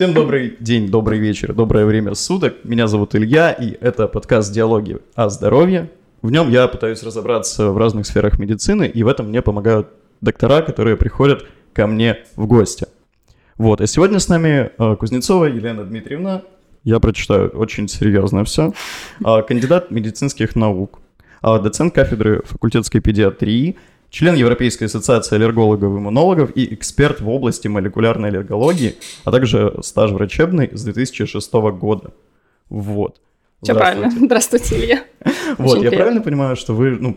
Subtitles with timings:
[0.00, 2.58] Всем добрый день, добрый вечер, доброе время суток.
[2.62, 5.90] Меня зовут Илья, и это подкаст «Диалоги о здоровье».
[6.22, 9.88] В нем я пытаюсь разобраться в разных сферах медицины, и в этом мне помогают
[10.20, 12.86] доктора, которые приходят ко мне в гости.
[13.56, 16.42] Вот, а сегодня с нами э, Кузнецова Елена Дмитриевна.
[16.84, 18.72] Я прочитаю очень серьезно все.
[19.26, 21.00] Э, кандидат медицинских наук,
[21.42, 23.76] э, доцент кафедры факультетской педиатрии,
[24.10, 30.10] член Европейской ассоциации аллергологов и иммунологов и эксперт в области молекулярной аллергологии, а также стаж
[30.10, 32.12] врачебный с 2006 года.
[32.68, 33.20] Вот.
[33.62, 34.10] Все правильно.
[34.10, 35.04] Здравствуйте, Илья.
[35.58, 37.16] Вот, я правильно понимаю, что вы, ну,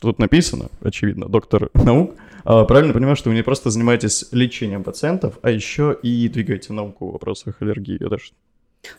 [0.00, 5.38] тут написано, очевидно, доктор наук, а, правильно понимаю, что вы не просто занимаетесь лечением пациентов,
[5.42, 7.96] а еще и двигаете науку в вопросах аллергии.
[7.96, 8.32] Это же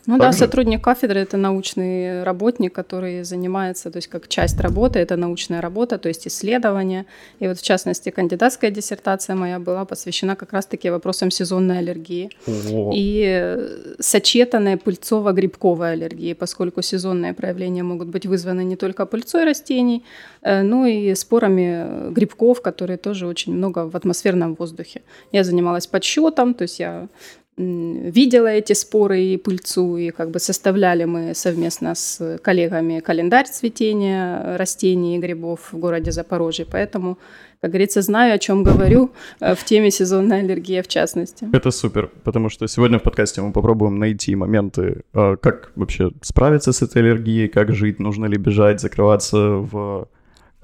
[0.06, 4.98] ну так да, сотрудник кафедры это научный работник, который занимается, то есть как часть работы,
[4.98, 7.06] это научная работа, то есть исследование.
[7.40, 12.92] И вот в частности кандидатская диссертация моя была посвящена как раз-таки вопросам сезонной аллергии О.
[12.94, 20.04] и сочетанной пыльцово-грибковой аллергии, поскольку сезонные проявления могут быть вызваны не только пыльцой растений,
[20.42, 25.02] э, но и спорами грибков, которые тоже очень много в атмосферном воздухе.
[25.32, 27.08] Я занималась подсчетом, то есть я
[27.56, 34.56] видела эти споры и пыльцу, и как бы составляли мы совместно с коллегами календарь цветения
[34.58, 36.66] растений и грибов в городе Запорожье.
[36.70, 37.18] Поэтому,
[37.62, 41.48] как говорится, знаю, о чем говорю э, в теме сезонной аллергии в частности.
[41.52, 46.72] Это супер, потому что сегодня в подкасте мы попробуем найти моменты, э, как вообще справиться
[46.72, 50.08] с этой аллергией, как жить, нужно ли бежать, закрываться в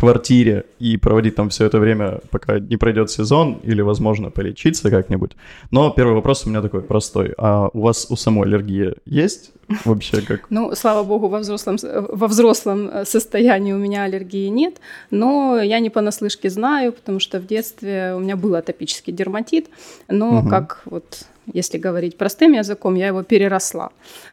[0.02, 5.36] квартире и проводить там все это время, пока не пройдет сезон, или, возможно, полечиться как-нибудь.
[5.70, 7.34] Но первый вопрос у меня такой простой.
[7.38, 9.52] А у вас у самой аллергия есть
[9.84, 10.50] вообще как?
[10.50, 14.80] Ну, слава богу, во взрослом, во взрослом э, состоянии у меня аллергии нет,
[15.12, 19.66] но я не понаслышке знаю, потому что в детстве у меня был атопический дерматит,
[20.08, 20.48] но угу.
[20.48, 23.90] как вот если говорить простым языком, я его переросла.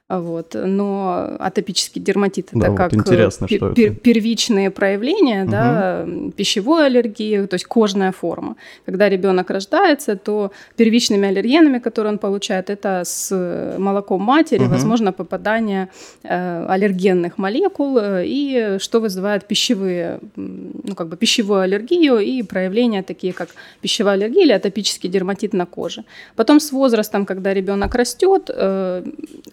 [0.09, 0.55] Вот.
[0.55, 3.95] Но атопический дерматит да, это вот как интересно, пер- что это.
[3.95, 5.51] первичные проявления угу.
[5.51, 8.55] да, пищевой аллергии, то есть кожная форма.
[8.85, 14.71] Когда ребенок рождается, то первичными аллергенами, которые он получает, это с молоком матери, угу.
[14.71, 15.89] возможно, попадание
[16.23, 23.03] э, аллергенных молекул, э, и что вызывает пищевые, ну, как бы пищевую аллергию и проявления
[23.03, 23.49] такие, как
[23.81, 26.03] пищевая аллергия или атопический дерматит на коже.
[26.35, 29.03] Потом с возрастом возрастом, когда ребенок растет, э,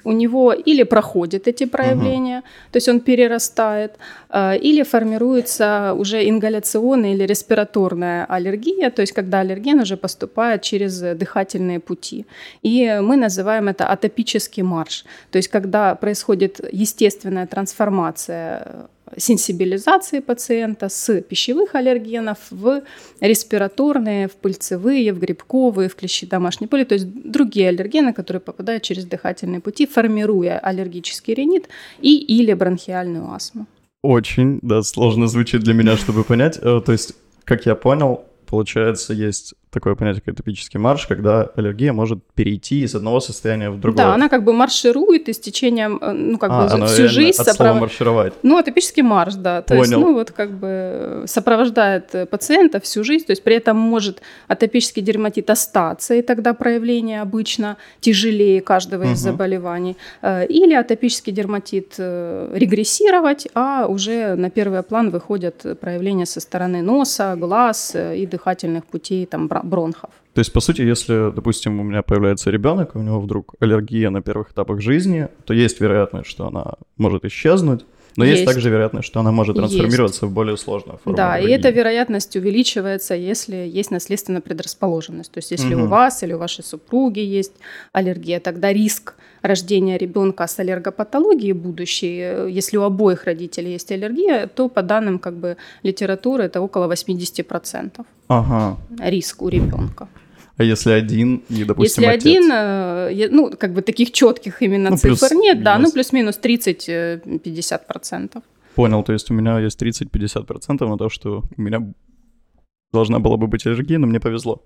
[0.04, 2.46] у него или проходят эти проявления, угу.
[2.72, 3.92] то есть он перерастает,
[4.30, 11.00] э, или формируется уже ингаляционная или респираторная аллергия, то есть когда аллерген уже поступает через
[11.00, 12.24] дыхательные пути.
[12.64, 18.62] И мы называем это атопический марш, то есть когда происходит естественная трансформация
[19.16, 22.82] сенсибилизации пациента с пищевых аллергенов в
[23.20, 28.82] респираторные, в пыльцевые, в грибковые, в клещи домашней пыли, то есть другие аллергены, которые попадают
[28.82, 31.68] через дыхательные пути, формируя аллергический ринит
[32.00, 33.66] и или бронхиальную астму.
[34.02, 36.58] Очень, да, сложно звучит для меня, чтобы понять.
[36.58, 41.92] Э, то есть, как я понял, получается, есть такое понятие, как атопический марш, когда аллергия
[41.92, 44.06] может перейти из одного состояния в другое.
[44.06, 47.42] Да, она как бы марширует и с течением, э, ну, как а, бы всю жизнь...
[47.42, 47.78] Соправ...
[47.78, 48.32] маршировать.
[48.42, 49.60] Ну, атопический марш, да.
[49.60, 49.82] То Понял.
[49.82, 54.22] есть, ну, вот как бы сопровождает э, пациента всю жизнь, то есть при этом может
[54.48, 59.12] атопический дерматит остаться, и тогда проявление обычно тяжелее каждого угу.
[59.12, 59.98] из заболеваний.
[60.22, 67.36] Э, или атопический дерматит регрессировать, а уже на первый план выходят проявления со стороны носа,
[67.36, 70.10] глаз и дыхательных путей, там, бронхов.
[70.34, 74.22] То есть, по сути, если, допустим, у меня появляется ребенок, у него вдруг аллергия на
[74.22, 77.84] первых этапах жизни, то есть вероятность, что она может исчезнуть,
[78.16, 80.32] но есть, есть также вероятность, что она может трансформироваться есть.
[80.32, 81.16] в более сложную форму.
[81.16, 81.53] Да, аллергии.
[81.53, 85.31] и эта вероятность увеличивается, если есть наследственная предрасположенность.
[85.31, 85.84] То есть, если угу.
[85.84, 87.53] у вас или у вашей супруги есть
[87.93, 89.15] аллергия, тогда риск
[89.46, 95.18] рождения ребенка с аллергопатологией будущей, э, если у обоих родителей есть аллергия, то по данным
[95.18, 98.04] как бы литературы это около 80%.
[98.28, 98.76] Ага.
[99.00, 100.09] Риск у ребенка.
[100.59, 102.24] А если один и, допустим, Если отец?
[102.24, 108.30] один, э, ну, как бы таких четких именно ну, цифр нет, да, ну, плюс-минус 30-50%.
[108.34, 108.41] Э,
[108.74, 111.92] Понял, то есть у меня есть 30-50% на то, что у меня
[112.97, 114.63] должна была бы быть аллергия, но мне повезло.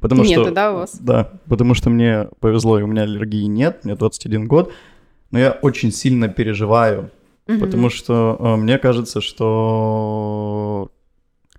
[0.00, 0.98] Потому нет, что, да, у вас?
[1.00, 4.72] Да, потому что мне повезло, и у меня аллергии нет, мне 21 год,
[5.30, 7.10] но я очень сильно переживаю,
[7.48, 7.58] угу.
[7.60, 10.90] потому что э, мне кажется, что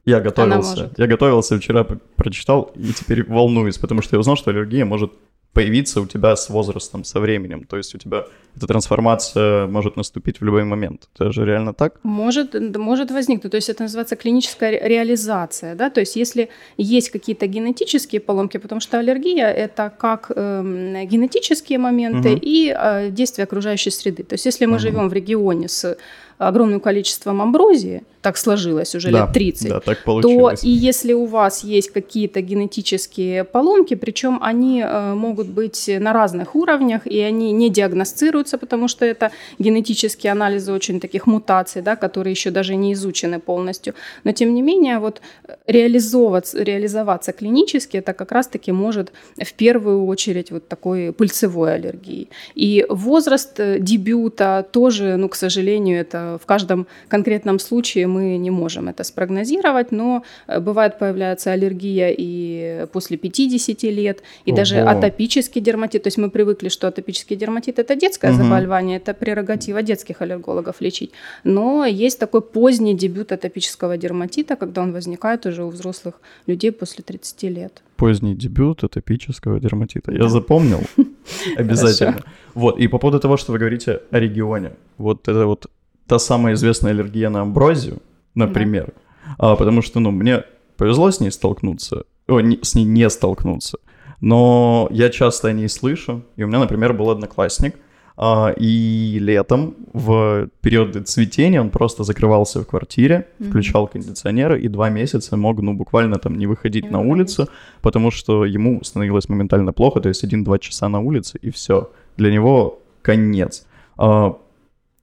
[0.06, 0.92] я готовился.
[0.98, 1.84] Я готовился, вчера
[2.16, 5.12] прочитал и теперь волнуюсь, потому что я узнал, что аллергия может
[5.56, 7.64] появиться у тебя с возрастом, со временем.
[7.64, 8.26] То есть у тебя
[8.58, 11.08] эта трансформация может наступить в любой момент.
[11.16, 11.94] Это же реально так?
[12.04, 13.52] Может, может возникнуть.
[13.52, 15.76] То есть это называется клиническая реализация.
[15.76, 15.90] Да?
[15.90, 22.34] То есть если есть какие-то генетические поломки, потому что аллергия– это как э, генетические моменты
[22.34, 22.40] угу.
[22.42, 24.24] и э, действия окружающей среды.
[24.24, 24.80] То есть если мы угу.
[24.80, 25.98] живем в регионе с
[26.38, 30.62] огромным количеством амброзии, так сложилось уже да, лет 30, да, так получилось.
[30.62, 36.12] то и если у вас есть какие-то генетические поломки, причем они э, могут быть на
[36.12, 41.96] разных уровнях, и они не диагностируются, потому что это генетические анализы очень таких мутаций, да,
[41.96, 43.94] которые еще даже не изучены полностью.
[44.24, 45.22] Но тем не менее, вот
[45.68, 52.30] реализовываться, реализоваться клинически, это как раз-таки может в первую очередь вот такой пыльцевой аллергии.
[52.56, 58.52] И возраст э, дебюта тоже, ну, к сожалению, это в каждом конкретном случае мы не
[58.52, 64.58] можем это спрогнозировать, но э, бывает появляется аллергия и после 50 лет, и Ого.
[64.58, 66.04] даже атопический дерматит.
[66.04, 68.44] То есть мы привыкли, что атопический дерматит это детское угу.
[68.44, 71.12] заболевание, это прерогатива детских аллергологов лечить.
[71.44, 77.04] Но есть такой поздний дебют атопического дерматита, когда он возникает уже у взрослых людей после
[77.04, 80.12] 30 лет поздний дебют атопического дерматита.
[80.12, 80.82] Я запомнил
[81.58, 82.24] обязательно.
[82.54, 84.72] Вот, и по поводу того, что вы говорите о регионе.
[84.98, 85.68] Вот это вот
[86.08, 88.02] та самая известная аллергия на амброзию,
[88.36, 88.94] например.
[89.26, 89.34] Да.
[89.38, 90.44] А, потому что, ну, мне
[90.78, 93.78] повезло с ней столкнуться, о, не, с ней не столкнуться.
[94.22, 96.24] Но я часто о ней слышу.
[96.36, 97.76] И у меня, например, был одноклассник,
[98.18, 103.50] а, и летом в периоды цветения он просто закрывался в квартире, mm-hmm.
[103.50, 106.92] включал кондиционеры и два месяца мог, ну, буквально там не выходить mm-hmm.
[106.92, 107.50] на улицу,
[107.82, 111.92] потому что ему становилось моментально плохо, то есть один-два часа на улице и все.
[112.16, 113.68] Для него конец.
[113.98, 114.38] А,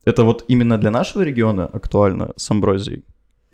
[0.04, 3.04] это вот именно для нашего региона актуально с амброзией?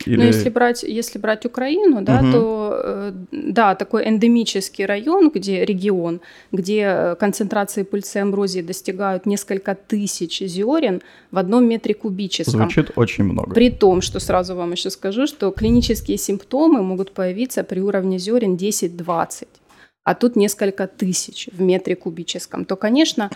[0.05, 0.17] Или...
[0.17, 2.31] Ну, если брать, если брать Украину, да, угу.
[2.31, 10.39] то э, да, такой эндемический район, где регион, где концентрации пыльцы амброзии достигают несколько тысяч
[10.39, 11.01] зерен
[11.31, 12.61] в одном метре кубическом.
[12.61, 13.53] Звучит очень много.
[13.53, 18.55] При том, что сразу вам еще скажу, что клинические симптомы могут появиться при уровне зерен
[18.55, 19.47] 10-20
[20.09, 23.29] а тут несколько тысяч в метре кубическом, то, конечно,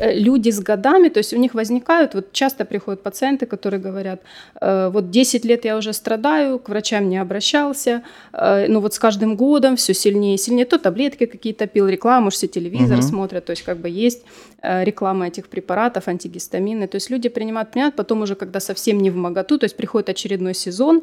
[0.00, 4.20] э, люди с годами, то есть у них возникают, вот часто приходят пациенты, которые говорят,
[4.60, 8.02] «Э, вот 10 лет я уже страдаю, к врачам не обращался,
[8.32, 12.30] э, но вот с каждым годом все сильнее и сильнее, то таблетки какие-то пил, рекламу,
[12.30, 13.06] все телевизор угу.
[13.06, 14.24] смотрят, то есть как бы есть
[14.60, 19.16] реклама этих препаратов, антигистамины, то есть люди принимают, принимают, потом уже, когда совсем не в
[19.16, 21.02] моготу, то есть приходит очередной сезон,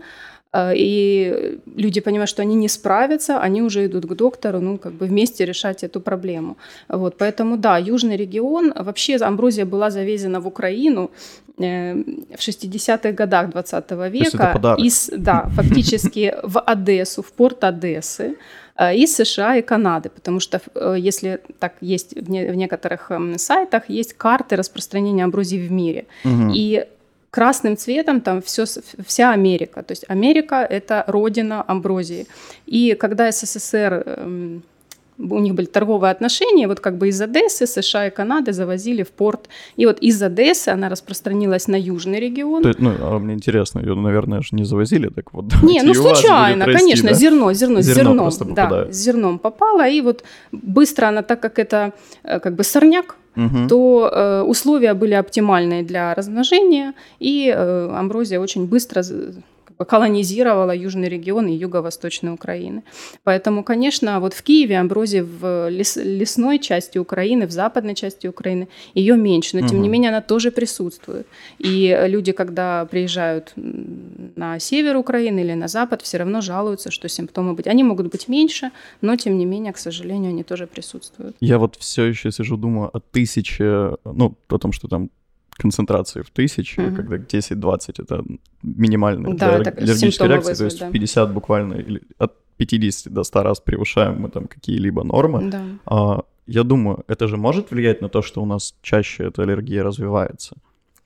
[0.76, 5.06] и люди понимают, что они не справятся, они уже идут к доктору, ну, как бы
[5.06, 6.58] вместе решать эту проблему.
[6.88, 11.12] Вот, поэтому, да, южный регион, вообще амброзия была завезена в Украину
[11.58, 14.76] э, в 60-х годах 20 века.
[14.78, 18.38] Из, да, фактически в Одессу, в порт Одессы
[18.78, 23.90] э, из США и Канады, потому что э, если так есть в, некоторых эм, сайтах
[23.90, 26.52] есть карты распространения амброзии в мире, угу.
[26.54, 26.86] и
[27.36, 28.64] красным цветом там все,
[29.06, 29.84] вся Америка.
[29.84, 32.28] То есть Америка– это родина амброзии.
[32.66, 34.64] И когда СССР эм,
[35.20, 39.10] у них были торговые отношения, вот как бы из Одессы США и Канады завозили в
[39.10, 39.50] порт.
[39.76, 42.64] И вот из Одессы она распространилась на южный регион.
[42.64, 45.46] То, ну, а мне интересно, ее, наверное, же не завозили, так вот.
[45.64, 47.16] Не, ну случайно, расти, конечно, да?
[47.16, 50.24] зерно, зерно, зерно с зерном, да, с зерном попало, и вот
[50.54, 51.92] быстро она, так как это
[52.24, 53.68] э, как бы сорняк, угу.
[53.68, 59.04] то э, условия были оптимальные для размножения, и э, амброзия очень быстро
[59.78, 62.84] колонизировала южный регион и юго-восточной Украины.
[63.24, 68.68] Поэтому, конечно, вот в Киеве амброзия в лес, лесной части Украины, в западной части Украины
[68.94, 69.84] ее меньше, но тем угу.
[69.84, 71.28] не менее она тоже присутствует.
[71.60, 77.54] И люди, когда приезжают на север Украины или на запад, все равно жалуются, что симптомы
[77.54, 77.68] быть.
[77.68, 81.36] Они могут быть меньше, но тем не менее, к сожалению, они тоже присутствуют.
[81.40, 85.10] Я вот все еще сижу, думаю о тысяче, ну, о том, что там
[85.58, 86.96] концентрации в тысячи, угу.
[86.96, 88.24] когда 10-20 это
[88.62, 90.92] минимальная да, для аллергической реакции, вызвать, то есть да.
[90.92, 95.50] 50 буквально или от 50 до 100 раз превышаем мы там какие-либо нормы.
[95.50, 95.64] Да.
[95.86, 99.84] А, я думаю, это же может влиять на то, что у нас чаще эта аллергия
[99.84, 100.58] развивается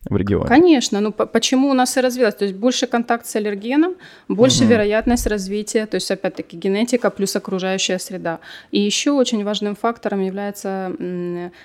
[0.06, 0.48] в регионе.
[0.48, 2.36] Конечно, ну почему у нас и развилось?
[2.36, 3.96] То есть больше контакт с аллергеном,
[4.30, 4.72] больше угу.
[4.72, 8.40] вероятность развития, то есть опять-таки генетика плюс окружающая среда.
[8.72, 10.94] И еще очень важным фактором является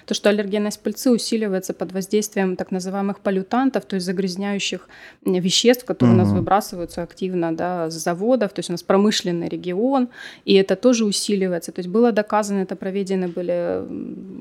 [0.07, 4.89] то, что аллергенность пыльцы усиливается под воздействием так называемых полютантов, то есть загрязняющих
[5.25, 6.23] веществ, которые угу.
[6.23, 10.09] у нас выбрасываются активно да, с заводов, то есть у нас промышленный регион,
[10.45, 11.71] и это тоже усиливается.
[11.71, 13.85] То есть было доказано, это проведены были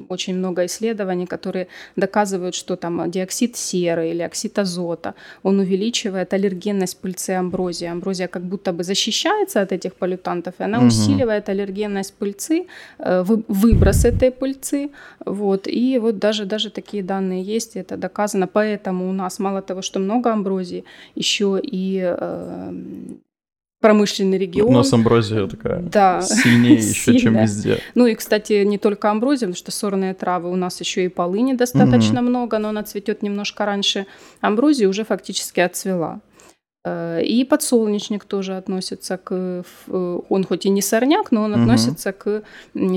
[0.10, 5.14] очень много исследований, которые доказывают, что там диоксид серы, серы или оксид азота,
[5.44, 7.88] он увеличивает аллергенность пыльцы амброзии.
[7.88, 10.88] Амброзия как будто бы защищается от этих полютантов, и она угу.
[10.88, 12.66] усиливает аллергенность пыльцы,
[13.00, 14.90] э, выброс этой пыльцы.
[15.26, 15.68] Вот.
[15.68, 18.48] И вот даже, даже такие данные есть, это доказано.
[18.48, 20.84] Поэтому у нас мало того, что много амброзии,
[21.16, 22.72] еще и э,
[23.84, 24.70] промышленный регион.
[24.70, 27.80] У нас амброзия такая да, сильнее еще, чем везде.
[27.96, 31.52] Ну и, кстати, не только амброзия, потому что сорные травы у нас еще и полыни
[31.52, 32.30] достаточно угу.
[32.30, 34.06] много, но она цветет немножко раньше.
[34.40, 36.22] Амброзия уже фактически отцвела.
[36.86, 39.64] Э, и подсолнечник тоже относится к...
[39.88, 41.62] Э, он хоть и не сорняк, но он угу.
[41.64, 42.44] относится к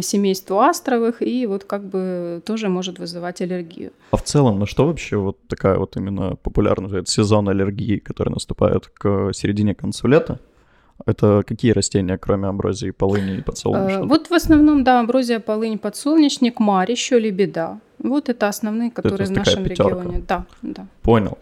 [0.02, 3.90] семейству астровых и вот как бы тоже может вызывать аллергию.
[4.12, 8.86] А в целом, на что вообще вот такая вот именно популярная сезон аллергии, который наступает
[8.86, 10.38] к середине концу лета?
[11.04, 14.04] Это какие растения, кроме амброзии, полыни и подсолнечника?
[14.04, 17.80] Э, вот в основном, да, амброзия, полынь, подсолнечник, марь, еще лебеда.
[17.98, 19.90] Вот это основные, которые это в нашем пятерка.
[19.90, 20.24] регионе.
[20.28, 20.86] Да, да.
[21.02, 21.38] Понял.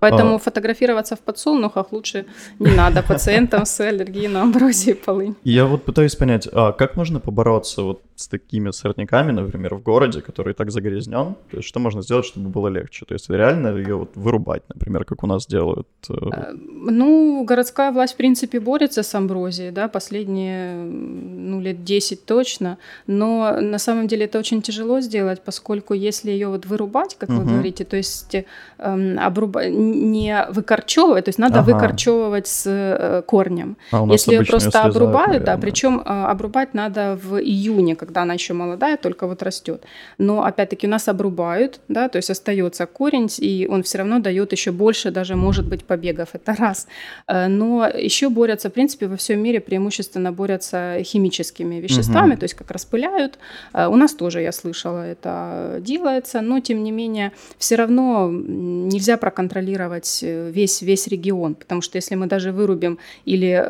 [0.00, 0.38] Поэтому а...
[0.38, 2.26] фотографироваться в подсолнухах лучше
[2.58, 5.34] не надо пациентам с аллергией на амброзию и полынь.
[5.44, 10.20] Я вот пытаюсь понять, а как можно побороться вот с такими сорняками, например, в городе,
[10.20, 11.34] который так загрязнен?
[11.50, 13.04] То есть что можно сделать, чтобы было легче?
[13.04, 15.88] То есть реально ее вот вырубать, например, как у нас делают?
[16.08, 22.24] Э, э, ну, городская власть, в принципе, борется с амброзией, да, последние, ну, лет 10
[22.24, 27.30] точно, но на самом деле это очень тяжело сделать, поскольку если ее вот вырубать, как
[27.30, 27.40] угу.
[27.40, 28.34] вы говорите, то есть
[28.78, 29.66] эм, обруба...
[29.66, 31.72] не выкорчевывать, то есть надо ага.
[31.72, 33.76] выкорчевывать с э, корнем.
[33.92, 38.54] А если ее просто обрубают, да, причем э, обрубать надо в июне, когда она еще
[38.54, 39.84] молодая, только вот растет.
[40.18, 44.52] Но опять-таки у нас обрубают, да, то есть остается корень, и он все равно дает
[44.52, 46.86] еще больше, даже может быть побегов, это раз.
[47.28, 52.40] Э, но еще борются, в принципе, во всем мире преимущественно борются химическими веществами, угу.
[52.40, 53.38] то есть как распыляют.
[53.72, 59.16] Э, у нас тоже, я слышала, это делается, но тем не менее все равно нельзя
[59.16, 63.64] проконтролировать э, весь, весь регион, потому что если мы даже вырубим или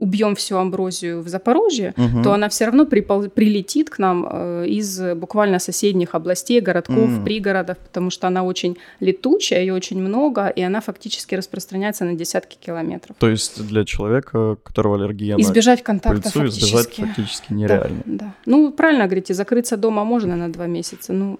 [0.00, 2.22] убьем всю амброзию в Запорожье, угу.
[2.22, 7.24] то она все равно припол- прилетит к нам э, из буквально соседних областей, городков, угу.
[7.24, 12.56] пригородов, потому что она очень летучая, ее очень много, и она фактически распространяется на десятки
[12.56, 13.16] километров.
[13.18, 16.64] То есть для человека, которого аллергия избежать на контакта пыльцу, фактически.
[16.64, 18.02] избежать фактически нереально.
[18.04, 18.34] Да, да.
[18.46, 21.38] Ну, правильно говорите, закрыться дома можно на два месяца, ну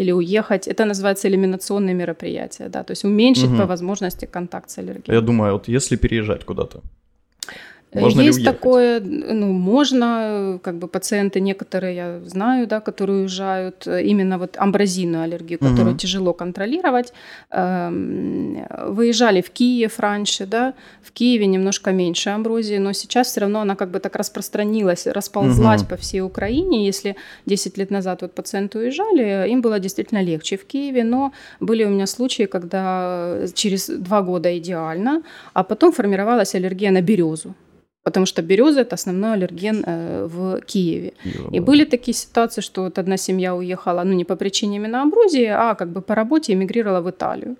[0.00, 0.68] или уехать.
[0.68, 3.56] Это называется элиминационные мероприятия, да, то есть уменьшить угу.
[3.58, 5.14] по возможности контакт с аллергией.
[5.14, 6.80] Я думаю, вот если переезжать куда-то,
[7.92, 14.38] можно Есть такое, ну, можно, как бы пациенты некоторые, я знаю, да, которые уезжают, именно
[14.38, 15.98] вот амбразийную аллергию, которую угу.
[15.98, 17.12] тяжело контролировать.
[17.50, 23.60] Эм, выезжали в Киев раньше, да, в Киеве немножко меньше амброзии, но сейчас все равно
[23.60, 25.90] она как бы так распространилась, расползлась угу.
[25.90, 26.86] по всей Украине.
[26.86, 27.16] Если
[27.46, 31.88] 10 лет назад вот пациенты уезжали, им было действительно легче в Киеве, но были у
[31.88, 35.22] меня случаи, когда через два года идеально,
[35.54, 37.54] а потом формировалась аллергия на березу
[38.02, 41.12] потому что береза это основной аллерген э, в Киеве.
[41.24, 41.50] Ё.
[41.50, 45.46] И были такие ситуации, что вот одна семья уехала, ну не по причине именно амброзии,
[45.46, 47.56] а как бы по работе эмигрировала в Италию.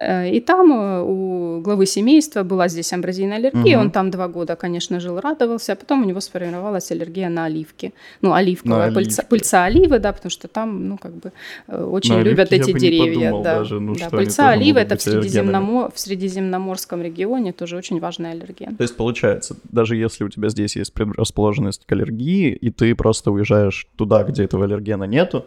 [0.00, 3.76] Э, и там э, у главы семейства была здесь амбразийная аллергия.
[3.76, 3.84] Угу.
[3.84, 5.72] Он там два года, конечно, жил, радовался.
[5.72, 7.92] А потом у него сформировалась аллергия на оливки.
[8.22, 11.32] Ну, оливковая, на пыльца, пыльца оливы, да, потому что там, ну, как бы
[11.68, 13.30] э, очень на любят эти деревья.
[13.42, 15.92] да, даже, ну, да пыльца оливы это в, Средиземномор...
[15.94, 18.76] в Средиземноморском регионе тоже очень важный аллерген.
[18.76, 23.30] То есть, получается, даже если у тебя здесь есть предрасположенность к аллергии, и ты просто
[23.30, 25.44] уезжаешь туда, где этого аллергена нету,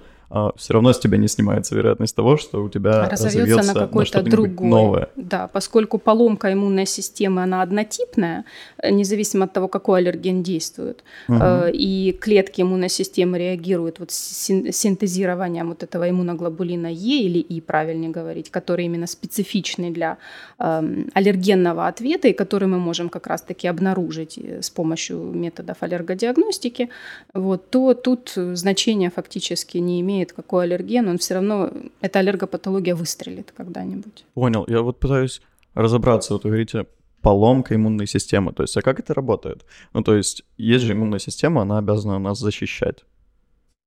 [0.55, 4.23] все равно с тебя не снимается вероятность того, что у тебя разовьется, разовьется на какое-то
[4.23, 4.69] другое.
[4.69, 5.09] Новое.
[5.15, 8.45] Да, поскольку поломка иммунной системы, она однотипная,
[8.77, 11.39] э, независимо от того, какой аллерген действует, угу.
[11.71, 18.49] и клетки иммунной системы реагируют вот синтезированием вот этого иммуноглобулина Е или И, правильнее говорить,
[18.49, 20.17] который именно специфичный для
[20.59, 26.89] эм, аллергенного ответа и который мы можем как раз-таки обнаружить э, с помощью методов аллергодиагностики,
[27.33, 32.95] вот, то тут значение фактически не имеет имеет какой аллерген, он все равно, эта аллергопатология
[32.95, 34.25] выстрелит когда-нибудь.
[34.33, 34.65] Понял.
[34.67, 35.41] Я вот пытаюсь
[35.73, 36.33] разобраться.
[36.33, 36.85] Вот вы говорите,
[37.21, 38.53] поломка иммунной системы.
[38.53, 39.65] То есть, а как это работает?
[39.93, 43.03] Ну, то есть, есть же иммунная система, она обязана нас защищать.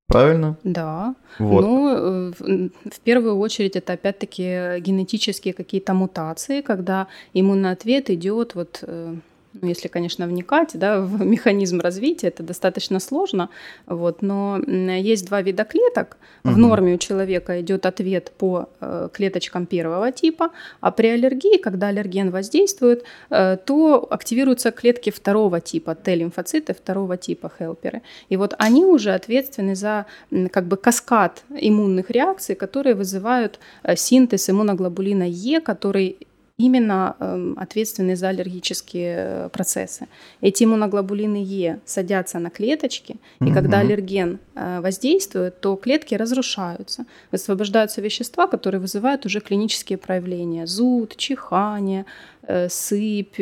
[0.07, 0.57] Правильно?
[0.63, 1.15] Да.
[1.37, 1.61] Вот.
[1.61, 9.15] Ну, в первую очередь это опять-таки генетические какие-то мутации, когда иммунный ответ идет вот э,
[9.61, 13.49] ну, если, конечно, вникать да, в механизм развития, это достаточно сложно.
[13.85, 16.17] Вот, но есть два вида клеток.
[16.43, 16.53] Угу.
[16.53, 21.87] В норме у человека идет ответ по э, клеточкам первого типа, а при аллергии, когда
[21.87, 28.01] аллерген воздействует, э, то активируются клетки второго типа, Т-лимфоциты второго типа, хелперы.
[28.29, 30.05] И вот они уже ответственны за
[30.51, 36.17] как бы каскад иммунных реакций, которые вызывают э, синтез иммуноглобулина Е, который
[36.57, 40.07] именно э, ответственны за аллергические э, процессы.
[40.41, 43.53] Эти иммуноглобулины Е садятся на клеточки, и угу.
[43.53, 51.15] когда аллерген э, воздействует, то клетки разрушаются, высвобождаются вещества, которые вызывают уже клинические проявления: зуд,
[51.15, 52.05] чихание,
[52.41, 53.37] э, сыпь,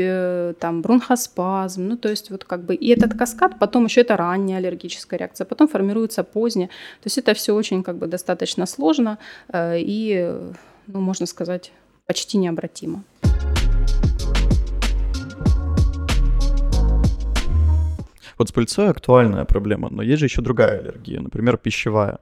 [0.59, 4.57] там бронхоспазм, ну то есть вот как бы и этот каскад, потом еще это ранняя
[4.57, 9.19] аллергическая реакция, потом формируется поздняя, то есть это все очень как бы достаточно сложно
[9.53, 10.37] и,
[10.87, 11.71] ну можно сказать
[12.05, 13.03] почти необратимо.
[18.37, 22.19] Вот с пыльцой актуальная проблема, но есть же еще другая аллергия, например, пищевая.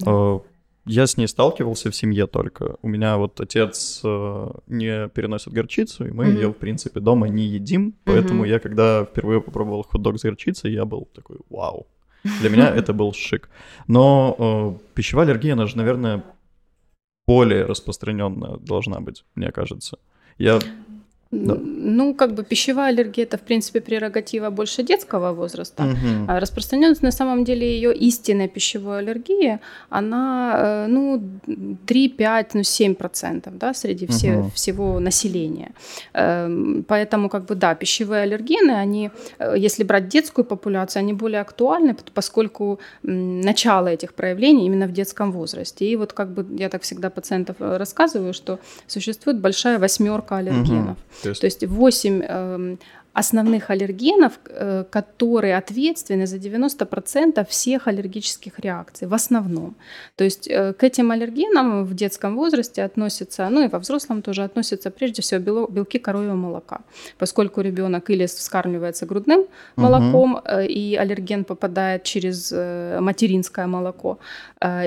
[0.00, 0.10] Да.
[0.10, 0.38] Э,
[0.86, 2.76] я с ней сталкивался в семье только.
[2.82, 6.34] У меня вот отец э, не переносит горчицу, и мы mm-hmm.
[6.34, 7.94] ее, в принципе, дома не едим.
[8.04, 8.48] Поэтому mm-hmm.
[8.48, 11.86] я, когда впервые попробовал хот-дог с горчицей, я был такой, вау.
[12.40, 13.48] Для меня это был шик.
[13.86, 16.24] Но э, пищевая аллергия, она же, наверное,
[17.26, 19.98] более распространенная должна быть, мне кажется.
[20.38, 20.60] Я
[21.34, 21.56] да.
[21.60, 25.82] Ну, как бы пищевая аллергия это, в принципе, прерогатива больше детского возраста.
[25.82, 26.24] Угу.
[26.28, 29.60] А распространенность на самом деле ее истинная пищевая аллергия,
[29.90, 34.50] она э, ну, 3-5, ну 7% да, среди все, угу.
[34.54, 35.72] всего населения.
[36.12, 41.40] Эм, поэтому, как бы, да, пищевые аллергены, они, э, если брать детскую популяцию, они более
[41.40, 45.84] актуальны, поскольку начало этих проявлений именно в детском возрасте.
[45.86, 50.96] И вот как бы я так всегда пациентов э, рассказываю, что существует большая восьмерка аллергенов.
[51.23, 51.23] Угу.
[51.24, 52.76] То есть, То есть 8 э,
[53.12, 59.74] основных аллергенов, э, которые ответственны за 90% всех аллергических реакций, в основном.
[60.16, 64.44] То есть э, к этим аллергенам в детском возрасте относятся, ну и во взрослом тоже
[64.44, 66.80] относятся прежде всего белки коровьего молока,
[67.18, 70.60] поскольку ребенок или вскармливается грудным молоком, угу.
[70.68, 72.52] и аллерген попадает через
[73.00, 74.18] материнское молоко,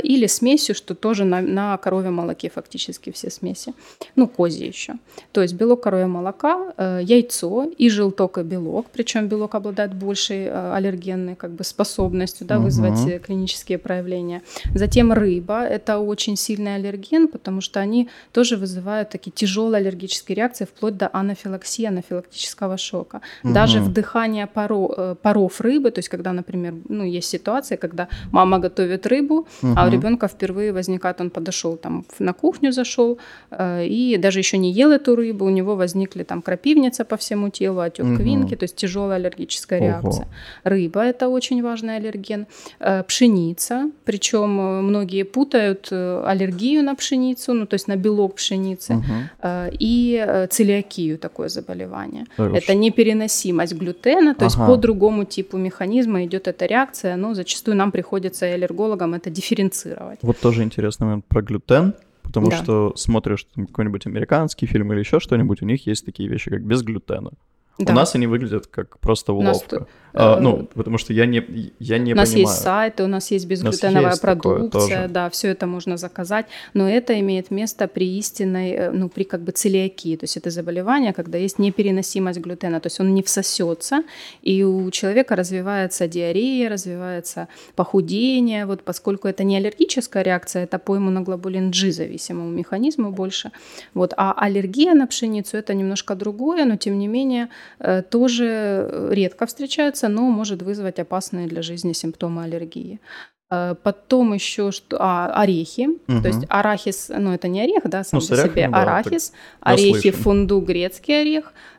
[0.03, 3.73] или смесью, что тоже на, на коровьем молоке фактически все смеси,
[4.15, 4.93] ну козье еще.
[5.31, 10.73] То есть белок коровьего молока, яйцо и желток только белок, причем белок обладает большей э,
[10.73, 12.65] аллергенной как бы, способностью да, угу.
[12.65, 14.41] вызвать э, клинические проявления.
[14.75, 20.65] Затем рыба– это очень сильный аллерген, потому что они тоже вызывают такие тяжелые аллергические реакции,
[20.65, 23.21] вплоть до анафилаксии, анафилактического шока.
[23.43, 23.53] Угу.
[23.53, 28.59] Даже вдыхание паро, э, паров рыбы, то есть когда, например, ну, есть ситуация, когда мама
[28.59, 29.79] готовит рыбу, угу.
[29.79, 33.17] а у ребенка впервые возникает, он подошел там на кухню, зашел,
[33.61, 37.79] и даже еще не ел эту рыбу, у него возникли там крапивница по всему телу,
[37.79, 38.17] отек угу.
[38.17, 40.27] квинки, то есть тяжелая аллергическая реакция.
[40.63, 42.47] Рыба это очень важный аллерген.
[42.79, 48.35] Э, пшеница, причем э, многие путают э, аллергию на пшеницу, ну то есть на белок
[48.35, 49.03] пшеницы, угу.
[49.79, 52.25] и целиакию такое заболевание.
[52.37, 54.45] Это непереносимость глютена, то ага.
[54.45, 59.56] есть по другому типу механизма идет эта реакция, но зачастую нам приходится аллергологам это дифференцировать.
[60.23, 61.93] Вот тоже интересный момент про глютен
[62.27, 62.57] потому да.
[62.57, 66.63] что смотришь там, какой-нибудь американский фильм или еще что-нибудь, у них есть такие вещи, как
[66.63, 67.31] без глютена.
[67.77, 67.93] Да.
[67.93, 69.79] У нас они выглядят как просто уловка.
[69.79, 72.47] Нас, а, э, ну, потому что я не, я не У нас понимаю.
[72.47, 77.19] есть сайты, у нас есть безглютеновая есть продукция, да, все это можно заказать, но это
[77.19, 81.37] имеет место при истинной, э, ну, при как бы целиакии, то есть это заболевание, когда
[81.37, 84.03] есть непереносимость глютена, то есть он не всосется,
[84.41, 90.97] и у человека развивается диарея, развивается похудение, вот поскольку это не аллергическая реакция, это по
[90.97, 93.51] иммуноглобулин G зависимому механизму больше,
[93.93, 97.49] вот, а аллергия на пшеницу это немножко другое, но тем не менее
[98.09, 102.99] тоже редко встречается, но может вызвать опасные для жизни симптомы аллергии.
[103.49, 106.21] Э, потом еще что, а, орехи, угу.
[106.21, 110.11] то есть арахис, ну это не орех, да, сам ну, по себе, да, арахис, орехи,
[110.11, 111.76] фундук, грецкий орех, Э,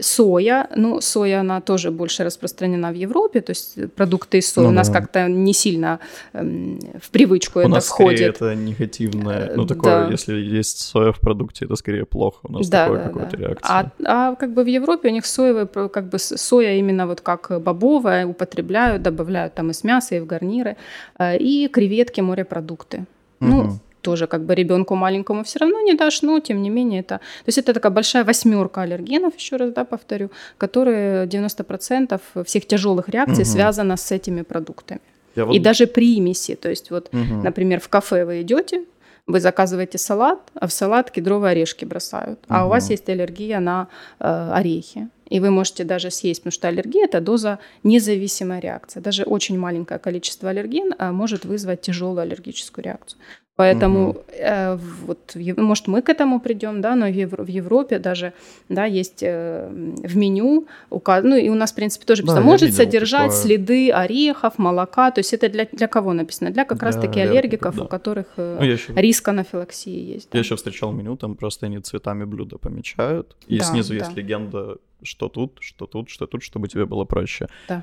[0.00, 4.70] соя, ну, соя, она тоже больше распространена в Европе, то есть продукты из сои ну,
[4.70, 5.00] у нас да.
[5.00, 6.00] как-то не сильно
[6.32, 8.36] эм, в привычку у это нас входит.
[8.36, 10.10] это негативное, ну, такое, да.
[10.10, 13.42] если есть соя в продукте, это скорее плохо, у нас да, такое да, какое-то да.
[13.42, 13.92] реакция.
[14.04, 17.62] А, а как бы в Европе у них соевые, как бы соя именно вот как
[17.62, 20.76] бобовая употребляют, добавляют там из мяса, и в гарниры,
[21.18, 23.06] э, и креветки, морепродукты.
[23.40, 23.50] Угу.
[23.50, 27.18] Ну, тоже как бы ребенку маленькому все равно не дашь, но тем не менее это...
[27.18, 33.08] То есть это такая большая восьмерка аллергенов, еще раз, да, повторю, которые 90% всех тяжелых
[33.08, 33.50] реакций угу.
[33.50, 35.00] связано с этими продуктами.
[35.36, 35.56] Я вот...
[35.56, 37.42] И даже примеси, то есть вот, угу.
[37.42, 38.84] например, в кафе вы идете,
[39.26, 42.66] вы заказываете салат, а в салат кедровые орешки бросают, а угу.
[42.66, 43.88] у вас есть аллергия на
[44.20, 45.08] э, орехи.
[45.32, 49.02] И вы можете даже съесть, потому что аллергия– это доза независимая реакция.
[49.02, 53.18] Даже очень маленькое количество аллергена может вызвать тяжелую аллергическую реакцию.
[53.56, 54.24] Поэтому угу.
[54.32, 58.34] э, вот, может, мы к этому придем, да, но в, Евро, в Европе даже,
[58.68, 61.24] да, есть э, в меню, указ...
[61.24, 63.42] ну и у нас, в принципе, тоже да, может содержать такое.
[63.42, 66.50] следы орехов, молока, то есть это для, для кого написано?
[66.50, 67.84] Для как раз-таки аллергиков, да.
[67.84, 68.92] у которых э, ну, еще...
[68.94, 70.28] риск анафилаксии есть.
[70.30, 70.38] Да.
[70.38, 74.04] Я еще встречал меню, там просто они цветами блюда помечают, и да, снизу да.
[74.04, 77.48] есть легенда, что тут, что тут, что тут, чтобы тебе было проще.
[77.68, 77.82] Да.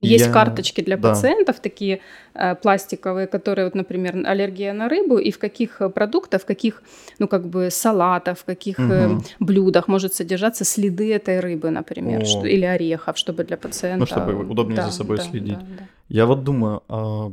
[0.00, 0.32] Есть я...
[0.32, 1.10] карточки для да.
[1.10, 2.00] пациентов, такие
[2.34, 6.82] э, пластиковые, которые, вот, например, аллергия на рыбу, и в каких э, продуктах, в каких,
[7.18, 8.92] ну, как бы, салатах, в каких угу.
[8.92, 14.00] э, блюдах может содержаться следы этой рыбы, например, что, или орехов, чтобы для пациента...
[14.00, 15.58] Ну, чтобы удобнее да, за собой да, следить.
[15.58, 15.88] Да, да.
[16.08, 17.30] Я вот думаю, э,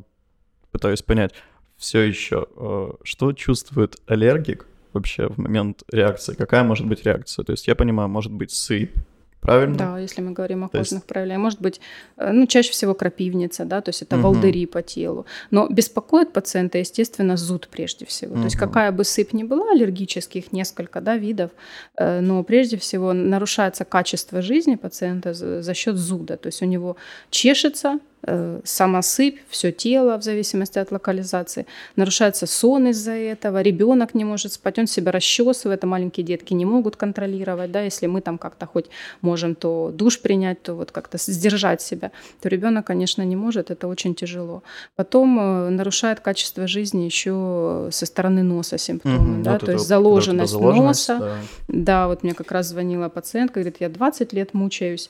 [0.71, 1.33] пытаюсь понять,
[1.77, 6.35] все еще, э, что чувствует аллергик вообще в момент реакции?
[6.35, 7.43] Какая может быть реакция?
[7.43, 8.95] То есть я понимаю, может быть сыпь,
[9.41, 9.77] правильно?
[9.77, 11.07] Да, если мы говорим о то кожных есть...
[11.07, 11.41] проявлениях.
[11.41, 11.81] Может быть,
[12.17, 14.23] э, ну, чаще всего крапивница, да, то есть это угу.
[14.23, 15.25] волдыри по телу.
[15.49, 18.33] Но беспокоит пациента, естественно, зуд прежде всего.
[18.33, 18.41] Угу.
[18.41, 21.51] То есть какая бы сыпь ни была, аллергических несколько, да, видов,
[21.97, 26.37] э, но прежде всего нарушается качество жизни пациента за счет зуда.
[26.37, 26.95] То есть у него
[27.29, 27.99] чешется,
[28.63, 31.65] самосыпь, все тело в зависимости от локализации.
[31.95, 36.65] Нарушается сон из-за этого, ребенок не может спать, он себя расчесывает, а маленькие детки не
[36.65, 37.71] могут контролировать.
[37.71, 37.81] Да?
[37.81, 38.85] Если мы там как-то хоть
[39.21, 43.87] можем то душ принять, то вот как-то сдержать себя, то ребенок, конечно, не может, это
[43.87, 44.63] очень тяжело.
[44.95, 49.53] Потом э, нарушает качество жизни еще со стороны носа симптомы, угу, да?
[49.53, 51.19] вот то есть заложенность, заложенность носа.
[51.19, 51.37] Да.
[51.67, 55.09] да, вот мне как раз звонила пациентка, говорит, я 20 лет мучаюсь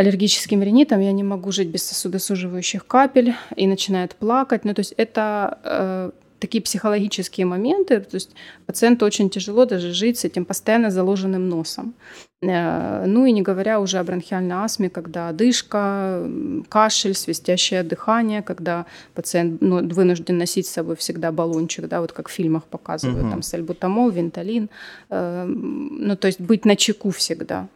[0.00, 4.64] аллергическим ринитом, я не могу жить без сосудосуживающих капель и начинает плакать.
[4.64, 8.30] Ну, то есть это э, такие психологические моменты, то есть
[8.66, 11.92] пациенту очень тяжело даже жить с этим постоянно заложенным носом.
[12.40, 16.26] Э, ну и не говоря уже о бронхиальной астме, когда одышка,
[16.70, 22.30] кашель, свистящее дыхание, когда пациент ну, вынужден носить с собой всегда баллончик, да, вот как
[22.30, 23.30] в фильмах показывают, угу.
[23.30, 24.70] там сальбутамол, венталин,
[25.10, 27.68] э, ну то есть быть на чеку всегда.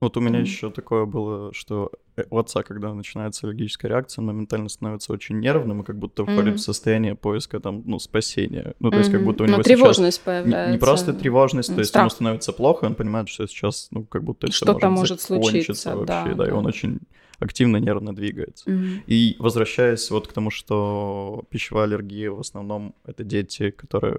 [0.00, 0.42] Вот у меня mm.
[0.42, 5.40] еще такое было, что э, у отца, когда начинается аллергическая реакция, он моментально становится очень
[5.40, 6.58] нервным и как будто входит mm-hmm.
[6.58, 8.74] в состояние поиска там, ну, спасения.
[8.78, 8.98] Ну, то mm-hmm.
[9.00, 10.70] есть как будто у него Но тревожность появляется.
[10.70, 12.02] Не, не просто тревожность, то есть Страх.
[12.02, 15.96] ему становится плохо, он понимает, что сейчас, ну, как будто это Что-то может, может случиться
[15.96, 17.00] вообще, да, да, да, и он очень
[17.40, 18.70] активно нервно двигается.
[18.70, 19.02] Mm-hmm.
[19.08, 24.18] И возвращаясь вот к тому, что пищевая аллергия в основном это дети, которые